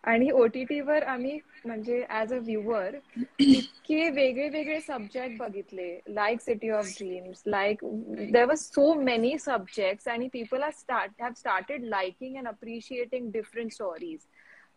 [0.04, 2.94] आणि ओटीटी वर आम्ही म्हणजे ऍज अ व्ह्युअर
[3.40, 5.98] इतके वेगळे वेगळे सब्जेक्ट बघितले.
[6.08, 7.84] Like City of Dreams like
[8.32, 13.72] there वर सो मेनी सब्जेक्ट आणि people are start have started liking and appreciating different
[13.72, 14.26] stories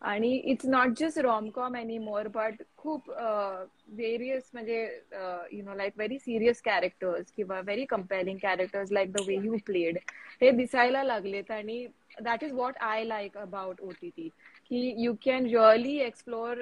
[0.01, 3.09] आणि it's not just romcom any more but खूप
[3.97, 4.81] वेरियस म्हणजे
[5.51, 9.97] you know like very serious characters किंवा very comparing characters like the way you played
[10.41, 11.51] हे दिसायला लागलेत.
[11.51, 11.85] आणि
[12.23, 14.29] that is what I like about OTT
[14.72, 16.56] you can really explore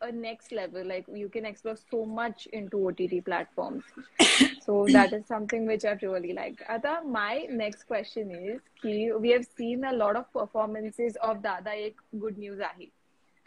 [0.00, 3.84] a next level like you can explore so much into ott platforms
[4.60, 9.30] so that is something which i've really liked Ata, my next question is ki we
[9.30, 12.90] have seen a lot of performances of dada ek good news ahi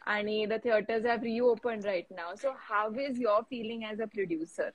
[0.07, 4.73] and the theaters have reopened right now so how is your feeling as a producer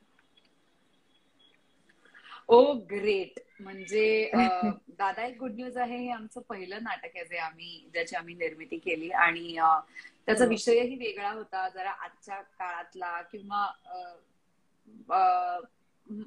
[2.49, 4.32] oh great म्हणजे
[4.90, 8.78] दादा एक good news आहे हे आमचं पहिलं नाटक आहे जे आम्ही ज्याची आम्ही निर्मिती
[8.78, 9.56] केली आणि
[10.26, 10.50] त्याचा हो.
[10.50, 13.66] विषयही वेगळा होता जरा आजच्या काळातला किंवा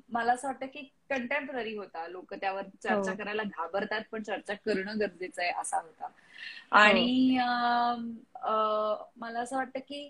[0.08, 3.16] मला असं वाटतं की कंटेम्पररी होता लोक त्यावर चर्चा हो.
[3.16, 6.08] करायला घाबरतात पण चर्चा करणं गरजेचं आहे असा होता
[6.72, 7.36] आणि
[9.16, 10.08] मला असं वाटतं की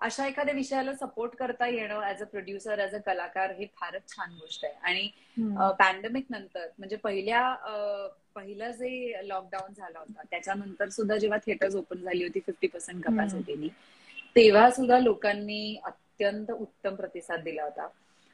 [0.00, 4.32] अशा एखाद्या विषयाला सपोर्ट करता येणं as a producer as a कलाकार हे फारच छान
[4.34, 4.74] गोष्ट आहे.
[4.74, 5.08] आणि
[5.78, 7.42] पॅन्डेमिक नंतर म्हणजे पहिल्या
[8.34, 13.68] पहिलं जे लॉकडाऊन झाला होता त्याच्यानंतर सुद्धा जेव्हा थिएटर्स ओपन झाली होती फिफ्टी पर्सेंट कपॅसिटीनी
[14.36, 17.88] तेव्हा सुद्धा लोकांनी अत्यंत उत्तम प्रतिसाद दिला होता.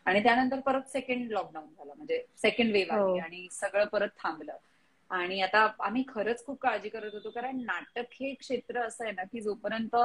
[0.06, 3.18] आणि त्यानंतर परत सेकंड लॉकडाऊन झाला म्हणजे सेकंड वेव्ह आली हो.
[3.18, 4.56] आणि सगळं परत थांबलं.
[5.10, 9.22] आणि आता आम्ही खरंच खूप काळजी करत होतो कारण नाटक हे क्षेत्र असं आहे ना
[9.24, 9.96] की जोपर्यंत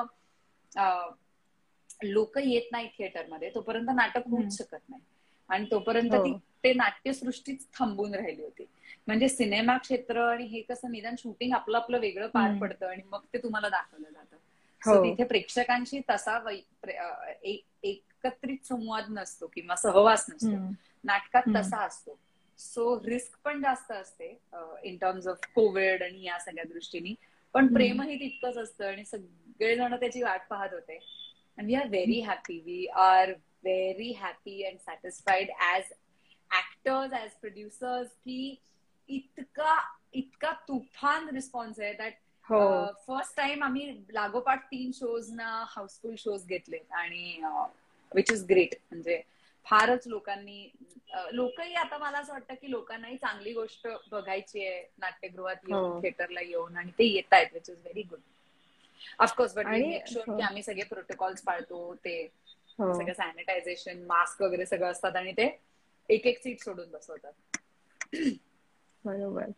[2.02, 5.02] लोक येत नाही थिएटरमध्ये तोपर्यंत नाटक होऊच शकत नाही.
[5.50, 6.38] आणि तोपर्यंत ती हो.
[6.64, 8.66] ते नाट्यसृष्टीच थांबून राहिली होती.
[9.08, 13.26] म्हणजे सिनेमा क्षेत्र आणि हे कसं निदान शूटिंग आपलं आपलं वेगळं पार पडतं आणि मग
[13.34, 14.38] ते तुम्हाला दाखवलं जातं.
[14.82, 15.04] हो.
[15.04, 16.38] तिथे प्रेक्षकांशी तसा
[17.44, 20.58] एकत्रित संवाद नसतो किंवा सहवास नसतो.
[21.04, 22.18] नाटकात तसा असतो.
[22.60, 24.28] सो रिस्क पण जास्त असते
[24.84, 27.14] इन टर्म्स ऑफ कोविड आणि या सगळ्या दृष्टीने.
[27.56, 31.00] पण प्रेमही तितकंच असतं आणि सगळेजण त्याची वाट पाहत होते.
[31.60, 32.62] And we are very happy.
[32.66, 35.84] We are very happy and satisfied as
[36.52, 38.58] actors as producers की
[39.10, 39.74] इतका
[40.16, 42.14] इतका तुफान रिस्पॉन्स आहे दॅट
[43.08, 47.42] फर्स्ट टाइम आम्ही लागोपाठ तीन शोज ना हाऊसफुल शोज घेतले आणि
[48.12, 49.22] विच इज ग्रेट म्हणजे
[49.68, 50.70] फारच लोकांनी
[51.34, 54.82] लोकही आता मला असं वाटतं की लोकांनाही चांगली गोष्ट बघायची आहे.
[55.00, 58.20] नाट्यगृहात येऊन थिएटरला येऊन आणि ते येत आहेत which is very good
[59.20, 62.16] of course but की आम्ही सगळे प्रोटोकॉल्स पाळतो ते
[62.80, 65.50] सगळं सॅनिटायझेशन मास्क वगैरे सगळं असतात आणि ते
[66.10, 67.34] एक एक सीट सोडून बसवतात.
[69.04, 69.52] बरोबर.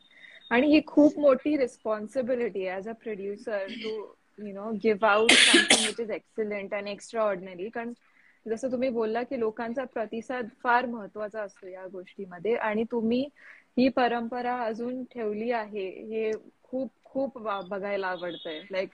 [0.52, 3.92] आणि ही खूप मोठी responsibility as a producer to
[4.40, 6.88] you know give out something which is excellent and
[7.24, 7.94] extraordinary कारण
[8.46, 13.24] जसं तुम्ही बोलला की लोकांचा प्रतिसाद फार महत्त्वाचा असतो या गोष्टीमध्ये आणि तुम्ही
[13.78, 16.32] ही परंपरा अजून ठेवली आहे हे
[16.64, 18.62] खूप खूप बघायला आवडतंय.
[18.72, 18.90] Like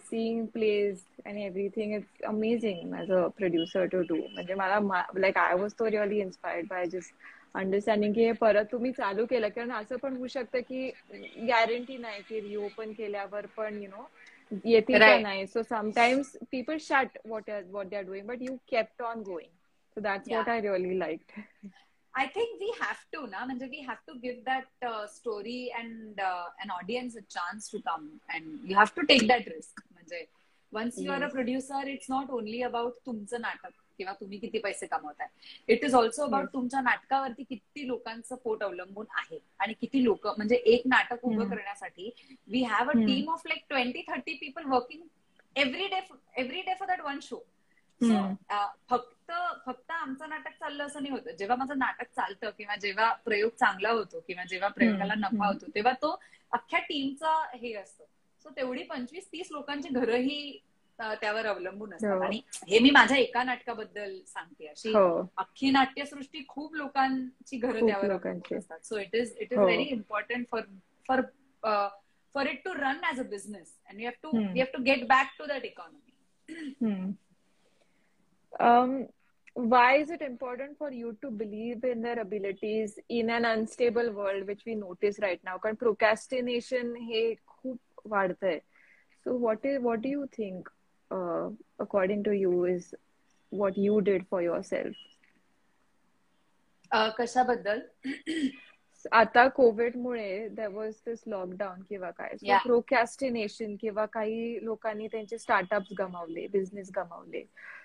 [0.00, 4.78] seeing plays and everything is amazing as a producer to do म्हणजे मला
[5.16, 7.14] लाईक आय वॉज तो really inspired by just
[7.54, 9.48] understanding की हे परत तुम्ही चालू केलं.
[9.48, 10.88] कारण असं पण होऊ शकतं की
[11.40, 14.06] गॅरंटी नाही की रिओपन केल्यावर पण यु नो
[14.64, 15.46] येतील का नाही.
[15.46, 19.50] So sometimes people shut what what they are doing but you kept on going
[19.96, 21.38] so that's what I really like
[22.14, 26.70] I think we have to ना म्हणजे we have to give that story and an
[26.70, 30.24] audience a chance to come and you have to take that risk म्हणजे
[30.72, 34.86] once you are a producer it's not only about तुमचं नाटक किंवा तुम्ही किती पैसे
[34.86, 35.28] कमवताय
[35.68, 40.56] इट इज ऑल्सो अबाउट तुमच्या नाटकावरती किती लोकांचं पोट अवलंबून आहे आणि किती लोक म्हणजे
[40.66, 42.10] एक नाटक उभं करण्यासाठी
[42.48, 45.06] we have a team of like twenty thirty people working
[45.56, 46.00] every day
[46.36, 47.44] every day for that one show
[48.00, 49.32] फक्त
[49.66, 51.30] फक्त आमचं नाटक चाललं असं नाही होतं.
[51.38, 55.92] जेव्हा माझं नाटक चालतं किंवा जेव्हा प्रयोग चांगला होतो किंवा जेव्हा प्रयोगाला नफा होतो तेव्हा
[56.02, 56.18] तो
[56.52, 58.04] अख्ख्या टीमचा हे असतो.
[58.44, 60.58] सो तेवढी पंचवीस तीस लोकांची घरही
[60.98, 62.22] त्यावर अवलंबून असतात.
[62.22, 64.66] आणि हे मी माझ्या एका नाटकाबद्दल सांगते.
[64.66, 64.92] अशी
[65.38, 68.84] अख्खी नाट्यसृष्टी खूप लोकांची घरं त्यावर अवलंबून असतात.
[68.86, 70.62] So it is it is very important for
[71.08, 71.22] for
[72.34, 75.06] for it to run as a business and you have to you have to get
[75.08, 77.12] back to that economy
[79.55, 84.47] why is it important for you to believe in their abilities in an unstable world
[84.47, 87.79] which we notice right now कारण procrastination हे खूप
[88.13, 88.61] वाढतंय
[89.25, 90.69] so what is what do you think
[91.11, 91.49] uh,
[91.79, 92.93] according to you is
[93.49, 94.95] what you did for yourself
[96.91, 97.81] uh, कशाबद्दल
[99.12, 102.34] आता कोविडमुळे there was this lockdown किंवा काय.
[102.58, 107.42] Procrastination किंवा काही लोकांनी त्यांचे स्टार्टअप गमावले बिझनेस गमावले.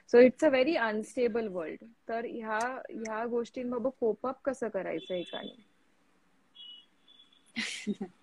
[0.07, 2.59] So it's a very unstable world तर ह्या
[2.89, 5.55] ह्या गोष्टींबाबत कोप अप कसं करायचं एकाने?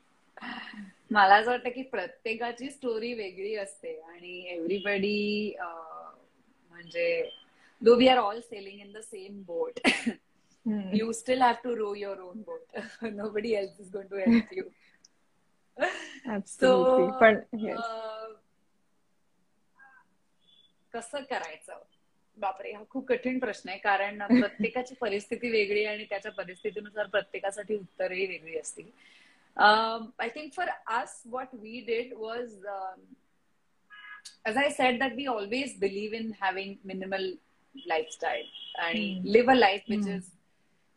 [1.11, 7.09] मला असं वाटतं की प्रत्येकाची स्टोरी वेगळी असते आणि एव्हरीबडी म्हणजे
[7.83, 9.81] though we are all sailing in the same boat
[10.67, 12.79] you still have to row your own boat
[13.31, 14.65] nobody else is gone to help you
[16.47, 17.41] so पण
[20.93, 21.83] कसं करायचं?
[22.37, 28.27] बापरे हा खूप कठीण प्रश्न आहे कारण प्रत्येकाची परिस्थिती वेगळी आणि त्याच्या परिस्थितीनुसार प्रत्येकासाठी उत्तरही
[28.27, 28.91] वेगळी असतील.
[30.19, 33.01] I think for us, what we did was, um,
[34.45, 37.25] as I said, that we always believe in having minimal
[37.87, 38.49] lifestyle
[38.79, 39.25] and mm.
[39.25, 40.17] live a life which mm.
[40.17, 40.31] is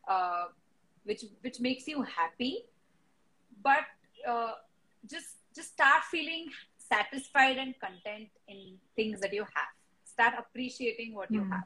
[0.06, 0.46] uh,
[1.04, 2.64] which which makes you happy,
[3.62, 3.84] but
[4.26, 4.52] uh,
[5.10, 6.46] just just start feeling
[6.78, 9.72] satisfied and content in things that you have.
[10.04, 11.36] Start appreciating what mm.
[11.36, 11.64] you have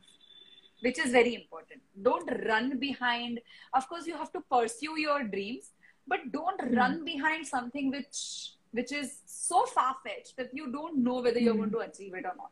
[0.82, 1.80] which is very important.
[2.02, 3.40] Don't run behind.
[3.72, 5.70] Of course, you have to pursue your dreams,
[6.06, 6.76] but don't mm.
[6.76, 11.54] run behind something which which is so far fetched that you don't know whether you're
[11.54, 11.58] mm.
[11.58, 12.50] going to achieve it or not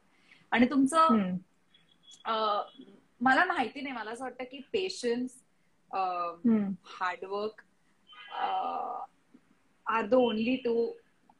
[0.53, 1.37] आणि तुमचं
[3.21, 5.35] मला माहिती नाही मला असं वाटतं की patience
[5.92, 7.62] hard work
[9.86, 10.74] are the only two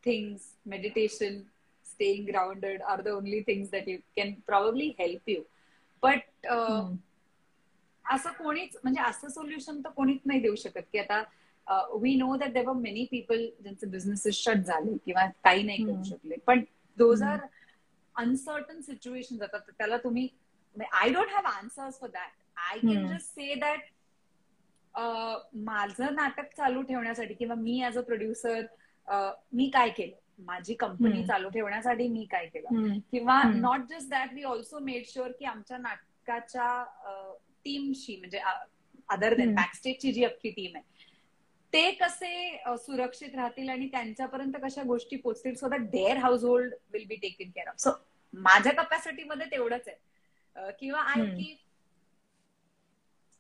[0.04, 1.42] things meditation
[1.86, 5.42] staying grounded are the only things that you can probably help you
[6.04, 6.48] but
[8.06, 11.24] असं कोणीच म्हणजे असं सोल्युशन तर कोणीच नाही देऊ शकत की आता
[11.94, 16.36] we know that there many people ज्यांचे बिझनेसेस शट झाले किंवा काही नाही करू शकले.
[16.38, 16.62] पण
[16.98, 17.40] दोज आर
[18.16, 20.28] अनसर्टन सिच्युएशन जातात त्याला तुम्ही
[20.94, 22.32] I don't have answers for that
[22.62, 23.82] I can just say that
[24.98, 28.62] माझं नाटक चालू ठेवण्यासाठी किंवा मी ऍज अ प्रोड्युसर
[29.54, 30.16] मी काय केलं?
[30.40, 32.68] माझी कंपनी चालू ठेवण्यासाठी मी काय केलं?
[33.12, 36.84] किंवा not just that we also made sure की आमच्या नाटकाच्या
[37.66, 38.40] टीमशी म्हणजे
[39.10, 40.94] अदर दॅन बॅकस्टेजची जी अख्खी टीम आहे
[41.74, 47.16] ते कसे सुरक्षित राहतील आणि त्यांच्यापर्यंत कशा गोष्टी पोचतील so that their household will be
[47.16, 47.92] taken care of so
[48.34, 50.72] माझ्या कपॅसिटीमध्ये तेवढंच आहे.
[50.80, 51.56] किंवा आय की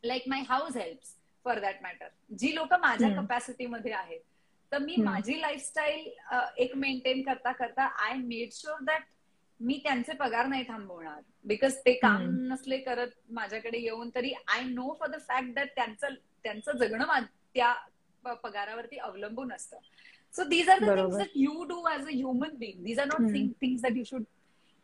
[0.04, 2.08] like my house helps for that matter.
[2.32, 4.20] जी लोक माझ्या कपॅसिटीमध्ये आहेत
[4.72, 6.08] तर मी माझी लाईफस्टाईल
[6.58, 9.04] एक मेंटेन करता करता आय मेड शुअर दॅट
[9.60, 11.22] मी त्यांचे पगार नाही थांबवणार.
[11.46, 16.14] बिकॉज ते काम नसले करत माझ्याकडे येऊन तरी I know for the fact that त्यांचं
[16.44, 17.24] त्यांचं जगणं
[17.56, 17.74] त्या
[18.24, 19.78] पगारावरती अवलंबून असतं.
[20.34, 23.32] So these are the things that you do as a human being these are not
[23.62, 24.24] things that you should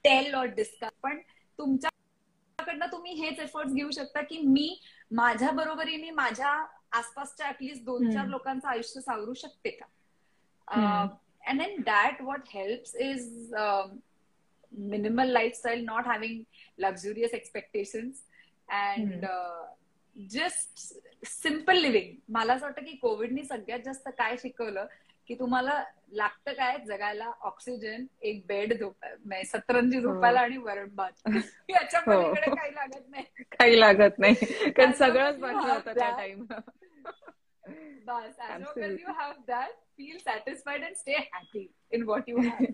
[0.05, 1.19] tell or discuss पण
[1.59, 4.67] तुमच्याकडनं तुम्ही हेच एफर्ट्स घेऊ शकता की मी
[5.11, 9.85] माझ्या बरोबरीने माझ्या आसपासच्या ऍटलिस्ट दोन चार लोकांचं आयुष्य सावरू शकते का?
[11.47, 13.53] And in that what helps is
[15.33, 16.35] lifestyle, not having
[16.83, 18.13] luxurious expectations,
[18.69, 19.63] and uh,
[20.35, 20.93] just
[21.25, 22.15] simple living.
[22.29, 24.85] मला असं वाटतं की कोविडनी सगळ्यात जास्त काय शिकवलं?
[25.31, 31.11] की तुम्हाला लागतं काय जगायला ऑक्सिजन एक बेड झोपाय सतरंजी झोपायला आणि वरण भात.
[31.69, 33.23] याच्या पलीकडे काही लागत नाही.
[33.51, 34.35] काही लागत नाही.
[34.77, 36.43] कारण सगळंच बाकी होतं त्या time
[38.05, 42.73] bus long you have that feel satisfied and stay happy in what you have.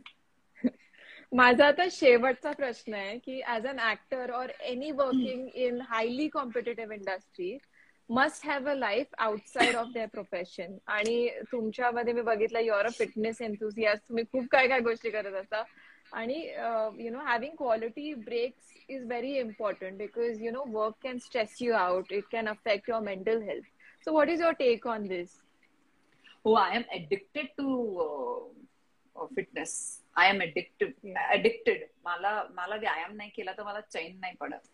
[1.32, 6.96] माझा आता शेवटचा प्रश्न आहे की as an actor or any working in highly competitive
[6.96, 7.58] industry
[8.10, 13.42] must have a life outside of their profession आणि तुमच्यामध्ये मी बघितलं युअर अ फिटनेस
[13.42, 15.64] एन्थुसियास तुम्ही खूप काय काय गोष्टी करत असता.
[16.14, 16.36] आणि
[17.00, 21.74] you know having quality breaks is very important because you know work can stress you
[21.76, 23.66] out it can affect your mental health
[24.06, 25.36] so what is your take on this
[26.46, 28.54] हो I am addicted to
[29.36, 29.76] fitness
[30.16, 30.94] I am addicted
[31.32, 34.68] addicted मला मला व्यायाम नाही केला तर मला चैन नाही पडत.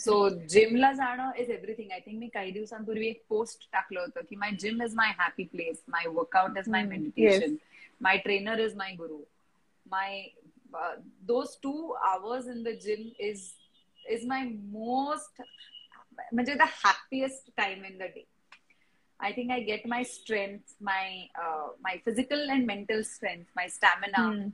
[0.00, 4.36] सो जिमला जाणं इज एव्हरीथिंग आय थिंक मी काही दिवसांपूर्वी एक पोस्ट टाकलं होतं की
[4.36, 7.54] my gym is my happy place my workout is my meditation
[8.00, 9.18] my trainer is my guru
[9.86, 10.22] my
[11.26, 13.50] those two hours in the gym is
[14.10, 15.42] is my most
[16.32, 18.24] म्हणजे the happiest time in the day
[19.20, 24.22] I think I get my strength, my uh, my physical and mental strength, my stamina,
[24.30, 24.50] mm.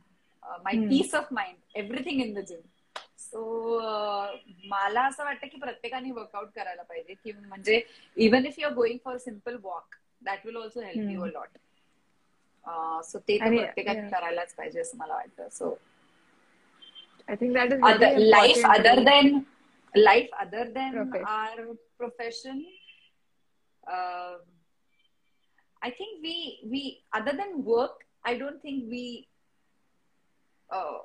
[0.64, 2.60] My peace of mind everything in the gym
[3.30, 3.78] so
[4.68, 7.14] मला असं वाटतं की प्रत्येकाने workout करायला पाहिजे.
[7.14, 7.82] की म्हणजे
[8.26, 11.58] even if you are going for simple walk that will also help you a lot
[13.10, 15.48] so ते प्रत्येकाने करायलाच पाहिजे असं मला वाटतं.
[15.48, 15.78] So
[17.28, 19.38] I think that is life other than
[19.94, 21.64] life other than our
[21.98, 22.62] profession
[25.82, 26.32] I think we
[26.70, 26.80] we
[27.18, 28.00] other than work,
[28.30, 29.04] I don't think we
[30.70, 30.98] uh,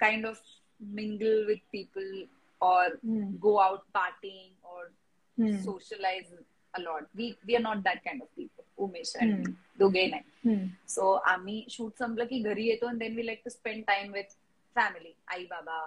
[0.00, 0.42] kind of
[0.80, 2.26] mingle with people
[2.60, 3.38] or mm.
[3.40, 4.90] go out partying or
[5.38, 5.64] mm.
[5.64, 6.32] socialize
[6.74, 7.02] a lot.
[7.14, 8.64] We we are not that kind of people.
[8.78, 9.54] Umesh and mm.
[9.78, 10.54] दोघे नाही
[10.88, 14.34] so आम्ही shoot संपलं की घरी येतो then we like to spend time with
[14.74, 15.86] family आई बाबा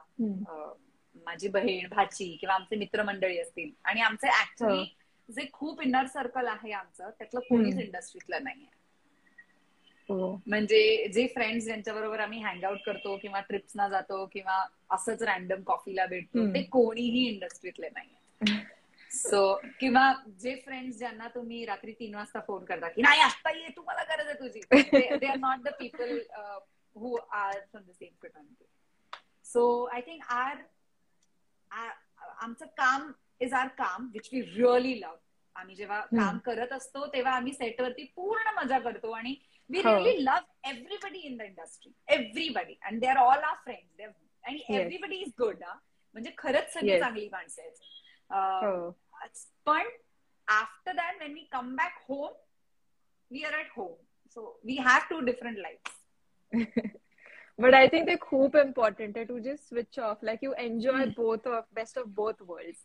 [1.25, 4.83] माझी बहीण भाची किंवा आमचे मित्रमंडळी असतील आणि आमचे ऍक्च्युली
[5.29, 8.80] जे खूप इनर सर्कल आहे आमचं त्यातलं कोणीच इंडस्ट्रीतलं नाहीये हो.
[10.13, 16.45] म्हणजे जे फ्रेंड्स ज्यांच्याबरोबर आम्ही हँगआउट करतो किंवा ट्रिप्सना जातो किंवा असंच रॅन्डम कॉफीला भेटतो
[16.53, 18.55] ते कोणीही इंडस्ट्रीतले नाही
[19.11, 19.41] सो
[19.79, 24.03] किंवा जे फ्रेंड्स ज्यांना तुम्ही रात्री तीन वाजता फोन करता की नाही आता ये तुम्हाला
[24.05, 24.59] गरज आहे तुझी.
[25.17, 26.19] They are not the people
[26.95, 28.65] who are from the same fraternity
[29.45, 30.57] so I think our
[31.71, 35.17] आमचं काम इज आर काम विच वी रिअली लव्ह
[35.55, 39.35] आम्ही जेव्हा काम करत असतो तेव्हा आम्ही सेटवरती पूर्ण मजा करतो आणि
[39.70, 39.94] we oh.
[39.94, 44.14] really love everybody in the industry everybody and they're all our friends they're
[44.48, 44.80] and yes.
[44.84, 45.78] everybody is good huh?
[46.14, 48.92] म्हणजे खरंच सगळी चांगली माणसं आहेत
[49.64, 49.88] पण
[50.46, 52.32] after that when we come back home
[53.30, 53.94] we are at home
[54.34, 55.92] so we have two different life
[57.58, 60.22] but I think they're खूप important to just switch off.
[60.22, 61.14] Like you enjoy mm.
[61.16, 62.80] both of best of both worlds.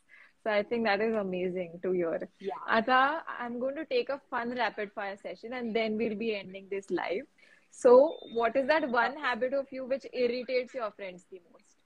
[0.45, 2.27] So I think that is amazing to hear.
[2.39, 2.53] Yeah.
[2.67, 6.67] Ata, I'm going to take a fun rapid fire session and then we'll be ending
[6.69, 7.25] this live.
[7.71, 11.77] So, what is that one habit of you which irritates your friends the most?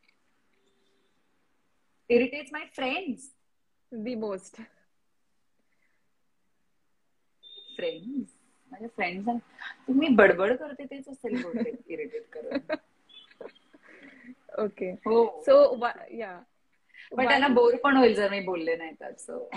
[2.09, 3.29] Irritates my friends?
[3.91, 4.57] The most.
[7.75, 8.33] Friends?
[8.71, 9.27] माझ्या friends
[9.87, 11.35] तुम्ही बडबड करते तेच असेल
[11.87, 12.75] irritate करून
[14.63, 15.55] okay हो so
[16.17, 16.39] या
[17.16, 19.48] पण त्यांना बोर पण होईल जर मी बोलले नाही तर so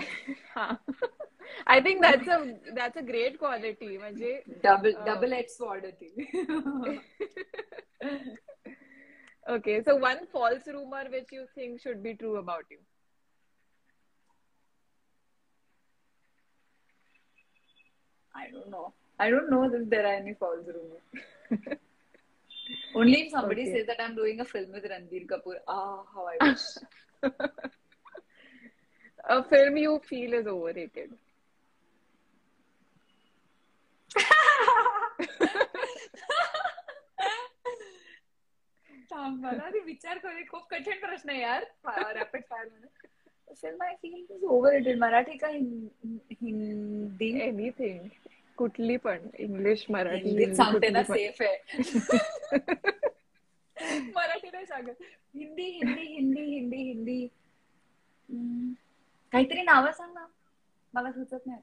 [1.66, 2.38] I think that's a
[2.74, 6.26] that's a great quality म्हणजे डबल डबल एक्स वॉर्ड होती
[9.54, 12.78] okay so one false rumour which you think should be true about you
[18.34, 18.92] I don't know.
[19.18, 21.04] I don't know if there are any false rumors.
[22.94, 23.72] Only if somebody okay.
[23.72, 25.56] says that I'm doing a film with Ranbir Kapoor.
[25.68, 26.66] Ah, how I wish.
[29.24, 31.10] a film you feel is overrated.
[39.12, 41.64] मला विचार करे खूप कठीण प्रश्न आहे यार
[42.14, 48.08] rapid फायरमध्ये film I feel is overrated Marathi का Hindi anything
[48.58, 51.56] कुठली पण इंग्लिश मराठी सांगते ना सेफ आहे
[54.10, 55.02] मराठी नाही सांगत
[55.34, 57.18] हिंदी हिंदी हिंदी हिंदी हिंदी.
[59.32, 60.26] काहीतरी नावं सांग ना.
[60.94, 61.60] मला सुचत नाही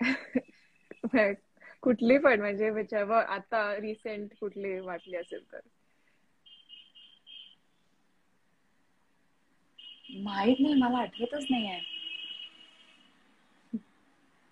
[1.82, 5.60] कुठली पण म्हणजे whichever आता रिसेंट कुठली वाटली असेल तर.
[10.24, 11.80] माहीत नाही मला आठवतच नाही आहे.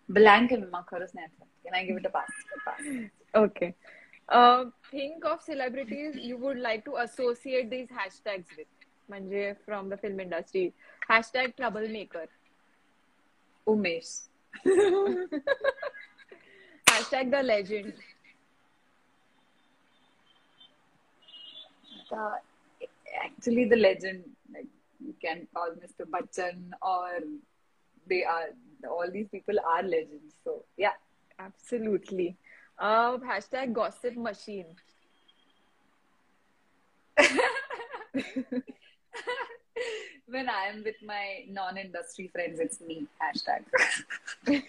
[0.09, 1.47] ब्लँक आहे मग खरंच नाही आठवत.
[1.73, 2.31] I give it a pass?
[2.65, 2.81] pass.
[4.31, 8.67] Uh, think of celebrities you would like to associate these hashtags with.
[9.11, 10.73] Manje from the film industry.
[11.09, 12.27] Hashtag troublemaker.
[13.67, 14.29] Umesh.
[16.89, 17.95] Hashtag the legend.
[22.11, 22.33] The,
[23.25, 24.25] actually, the legend.
[24.53, 24.67] Like
[25.05, 26.05] you can call Mr.
[26.09, 27.21] Bachchan or
[28.09, 28.49] they are
[28.89, 30.35] all these people are legends.
[30.45, 30.93] So yeah,
[31.39, 32.37] absolutely.
[32.80, 34.66] Uh, hashtag gossip machine.
[40.28, 43.08] when I am with my non-industry friends, it's me.
[43.22, 43.64] Hashtag.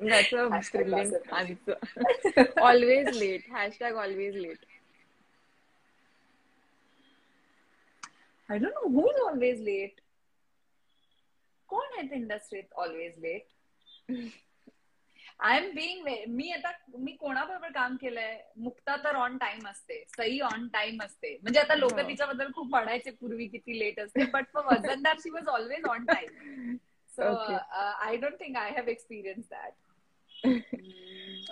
[0.00, 1.76] That's a Hashtag brilliant gossip
[2.36, 2.48] answer.
[2.60, 3.44] always late.
[3.52, 4.58] Hashtag always late.
[8.48, 9.98] I don't know who's always late.
[11.72, 13.46] कोण आहे इंडस्ट्रीत always late
[15.39, 20.39] I am being मी आता मी कोणाबरोबर काम केलंय मुक्ता तर on time असते सई
[20.43, 21.35] ऑन टाइम असते.
[21.37, 22.01] म्हणजे आता लोक हो.
[22.01, 26.31] तिच्याबद्दल खूप म्हणायचे पूर्वी किती लेट असते but for Vazandar she was always on time
[27.09, 27.33] so.
[27.99, 29.73] I don't think I have experience that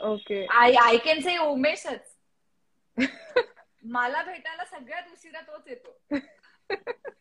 [0.05, 0.47] Okay.
[0.53, 2.15] I I can say उमेशच
[3.87, 5.97] मला भेटायला सगळ्यात उशिरा तोच येतो.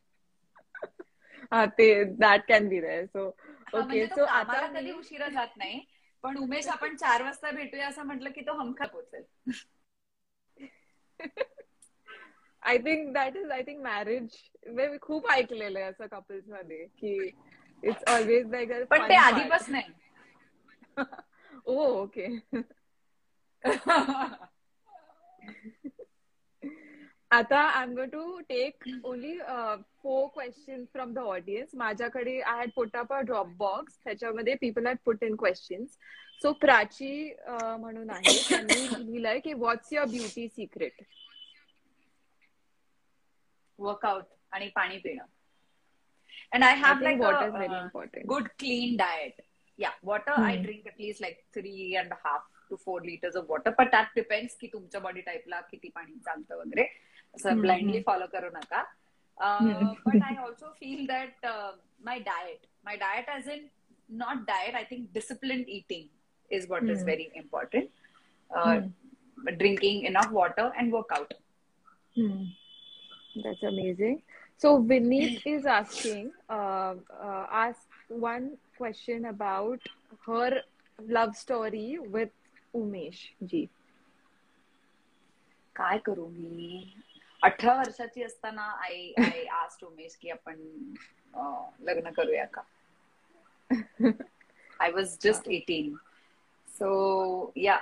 [1.52, 3.30] हा ते that can be so
[3.76, 5.80] okay so आता कधी उशिरा जात नाही.
[6.24, 9.22] पण उमेश आपण चार वाजता भेटूया असं म्हटलं की तो हमखास पोचेल
[12.62, 14.36] I think that is I think marriage
[14.68, 17.14] मी खूप ऐकलेलं आहे असं कपल्समध्ये की
[17.82, 19.76] इट्स ऑलवेज लाईक पण ते आधीपासून
[21.66, 22.28] ओ ओके
[27.34, 32.70] आता I am going to take only four question from the audience माझ्याकडे I had
[32.76, 35.96] put up a drop box त्याच्यामध्ये people had put in questions
[36.42, 38.36] so Prachi अं, म्हणून आहे.
[38.48, 41.02] त्यांनी लिहिलंय की what's your beauty secret
[43.78, 45.24] workout आणि पाणी पिणं.
[46.52, 49.40] And I have like water is very important good clean diet
[49.78, 50.56] या water I.
[50.56, 54.66] Drink at least like three and half to four litres of water पण दॅट डिपेंड्स की
[54.66, 56.86] तुमच्या body टाईपला किती पाणी चालतं वगैरे.
[57.34, 58.02] असं हम्म, ब्लाइंडली हम्म.
[58.06, 58.82] फॉलो करू नका
[59.40, 59.92] हम्म.
[60.06, 61.46] But I also feel that
[62.04, 63.66] my diet my diet as in
[64.08, 66.06] not diet I think discipline eating
[66.50, 67.04] is what is Hmm.
[67.04, 67.88] Very important
[69.54, 71.34] drinking enough water and workout
[72.16, 72.42] Hmm.
[73.44, 74.18] That's amazing.
[74.60, 78.44] So Vineet is asking, uh, uh, ask one
[78.76, 79.88] question about
[80.26, 80.50] her
[80.98, 82.30] love story with
[82.74, 83.62] Umesh ji.
[85.76, 86.68] काय करू मी
[87.44, 90.60] अठरा वर्षाची असताना आई I asked Umesh की आपण
[91.80, 92.62] लग्न करूया का?
[94.80, 95.94] I was just eighteen
[96.68, 97.78] so या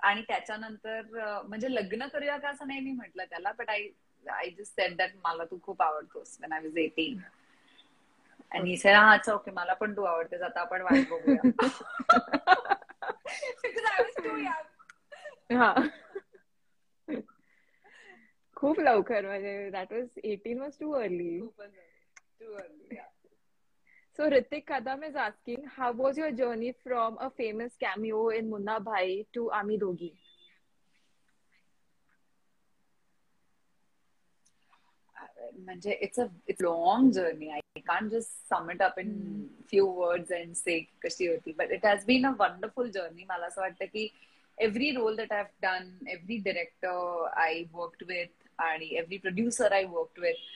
[0.00, 1.00] आणि त्याच्यानंतर
[1.42, 3.88] म्हणजे लग्न करूया का असं नाही मी म्हटलं त्याला but I
[4.24, 7.18] I just said that मला तू खूप आवडतोस वेन आय वॉज एटीन
[8.52, 10.42] आणि सर हा अच्छा ओके मला पण तू आवडतेस.
[10.42, 11.40] आता आपण वाट बघूया
[13.62, 14.66] Because I was too young.
[15.52, 15.72] हा
[18.58, 21.38] खूप लवकर म्हणजे that was eighteen was too early.
[24.18, 28.80] So Ritik Kadam is asking, how was your journey from a famous cameo in Munna
[28.80, 30.10] Bhai to Ami Dogi?
[35.58, 39.12] म्हणजे it's a it's long journey I can't just sum it up in
[39.70, 43.60] few words and say कशी होती but it has been a wonderful journey मला असं
[43.60, 44.08] वाटतं की
[44.58, 49.84] every role that I have done every director I worked with आणि every producer I
[49.84, 50.46] worked with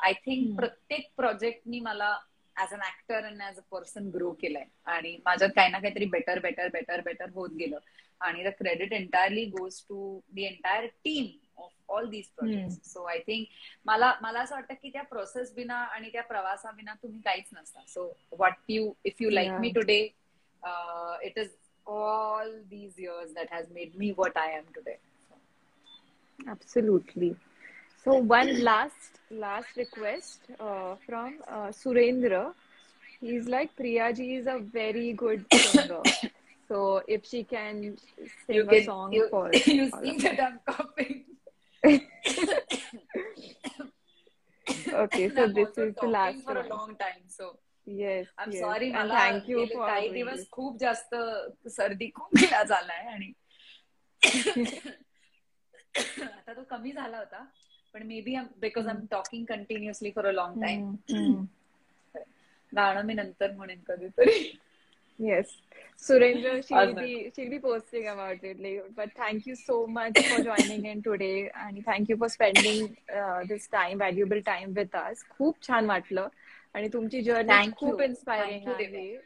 [0.00, 0.56] I think.
[0.56, 2.16] प्रत्येक प्रोजेक्टनी मला
[2.56, 4.64] as an actor and as a person grow केलंय.
[4.86, 7.78] आणि माझ्यात काही ना काहीतरी बेटर बेटर बेटर बेटर होत गेलं.
[8.20, 11.26] आणि the credit entirely goes to the entire team
[11.62, 13.46] of all these project so I think
[13.86, 17.80] मला मला असं वाटतं की त्या प्रोसेस बिना आणि त्या प्रवासाविना तुम्ही काहीच नसता.
[17.88, 19.50] So what you if you like.
[19.60, 19.98] Me today
[21.26, 21.48] it is
[21.86, 24.96] all these years that has made me what I am today
[26.47, 27.35] Absolutely.
[28.03, 32.53] So one last last request uh, from uh, Surendra.
[33.19, 36.01] He's like Priyaji is a very good singer.
[36.67, 37.97] so if she can
[38.45, 41.23] sing You a can- song you, for you all see of that I'm coughing.
[44.93, 46.69] Okay, And so I'm this also is the talking last for a one.
[46.69, 47.23] long time.
[47.27, 48.59] So Yes, I'm yes.
[48.61, 50.47] sorry And मला thank you गेले for काही doing दिवस this.
[50.51, 51.15] खूप जास्त
[51.75, 53.31] सर्दी खोकला झालाय आणि
[56.22, 57.44] आता तो कमी झाला होता
[57.94, 60.82] पण maybe because I am talking continuously for a long time
[62.72, 64.40] गाणं मी नंतर म्हणेन कधीतरी.
[65.18, 65.50] येस
[66.02, 68.52] सुरेंद्र शिर्डी शिर्डी पोहोचते का वाटते
[68.90, 72.86] but thank you so much for joining in today आणि thank you for spending
[73.48, 76.28] this time valuable time with us खूप छान वाटलं.
[76.74, 79.16] आणि तुमची जर्नी खूप इन्स्पायरिंग आहे.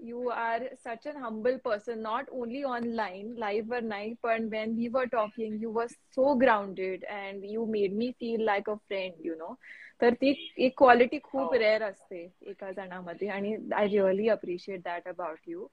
[0.00, 4.88] You are such an humble person, not only online, live or नाही, पण when we
[4.88, 9.36] were talking, you were so grounded and you made me feel like a friend, you
[9.36, 9.56] know.
[10.00, 10.30] तर ती
[10.66, 11.58] एक quality खूप Oh.
[11.58, 15.66] Rare असते एका जणामध्ये आणि I really appreciate that about you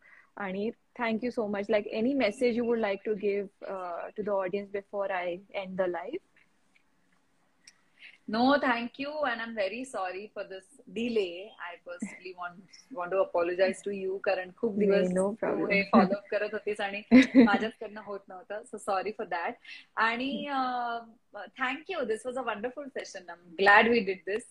[0.46, 4.70] आणि thank you so much like any message you would like to give to the audience
[4.72, 6.20] before I end the life
[8.29, 11.51] No, thank you, and I'm very sorry for this delay.
[11.61, 12.61] I personally want
[12.93, 14.19] want to apologize to you.
[14.25, 15.27] कारण खूप दिवस तू.
[15.73, 17.03] हे follow up करत होतीस आणि
[17.45, 19.55] माझ्याचकडनं होत नव्हतं so sorry for that
[20.07, 20.31] आणि
[21.59, 24.45] thank you this was a wonderful session I am glad we did this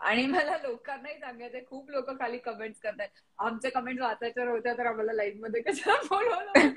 [0.00, 3.08] आणि मला लोकांनाही सांगायचं खूप लोक खाली कमेंट्स करतात
[3.38, 6.68] आमचे कमेंट वाचायच्या होत्या तर आम्हाला लाईव्हमध्ये कशाला बोलवलं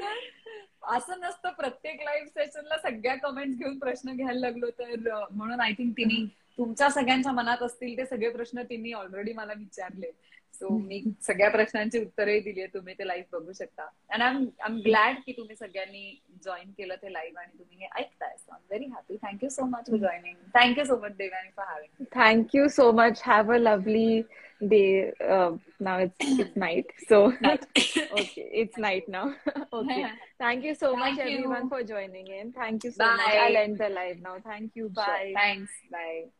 [0.82, 4.94] असं नसतं प्रत्येक लाईव्ह सेशनला सगळ्या कमेंट्स घेऊन प्रश्न घ्यायला लागलो तर
[5.30, 6.24] म्हणून आय थिंक तिने
[6.58, 10.10] तुमच्या सगळ्यांच्या मनात असतील ते सगळे प्रश्न तिने ऑलरेडी मला विचारले.
[10.54, 13.86] सो मी सगळ्या प्रश्नांची उत्तरही दिली आहे तुम्ही ते लाईव्ह बघू शकता.
[14.10, 14.34] अँड आय
[14.66, 18.36] एम ग्लॅड की तुम्ही सगळ्यांनी जॉईन केलं ते लाईव्ह आणि तुम्ही हे ऐकताय.
[18.38, 21.66] So I am very happy thank you so much for joining thank you so much Devani for
[21.66, 24.22] having thank you so much have a lovely
[24.60, 26.86] they uh, now it's it's night.
[27.08, 27.64] So night.
[28.12, 29.34] okay it's night now.
[29.72, 30.06] Okay.
[30.38, 31.36] Thank you so thank much you.
[31.36, 32.52] everyone for joining in.
[32.52, 33.16] Thank you so bye.
[33.16, 34.36] much i'll end the live now.
[34.44, 34.88] Thank you.
[34.90, 35.04] Bye.
[35.04, 35.34] Sure.
[35.34, 35.72] thanks.
[35.90, 36.30] Bye.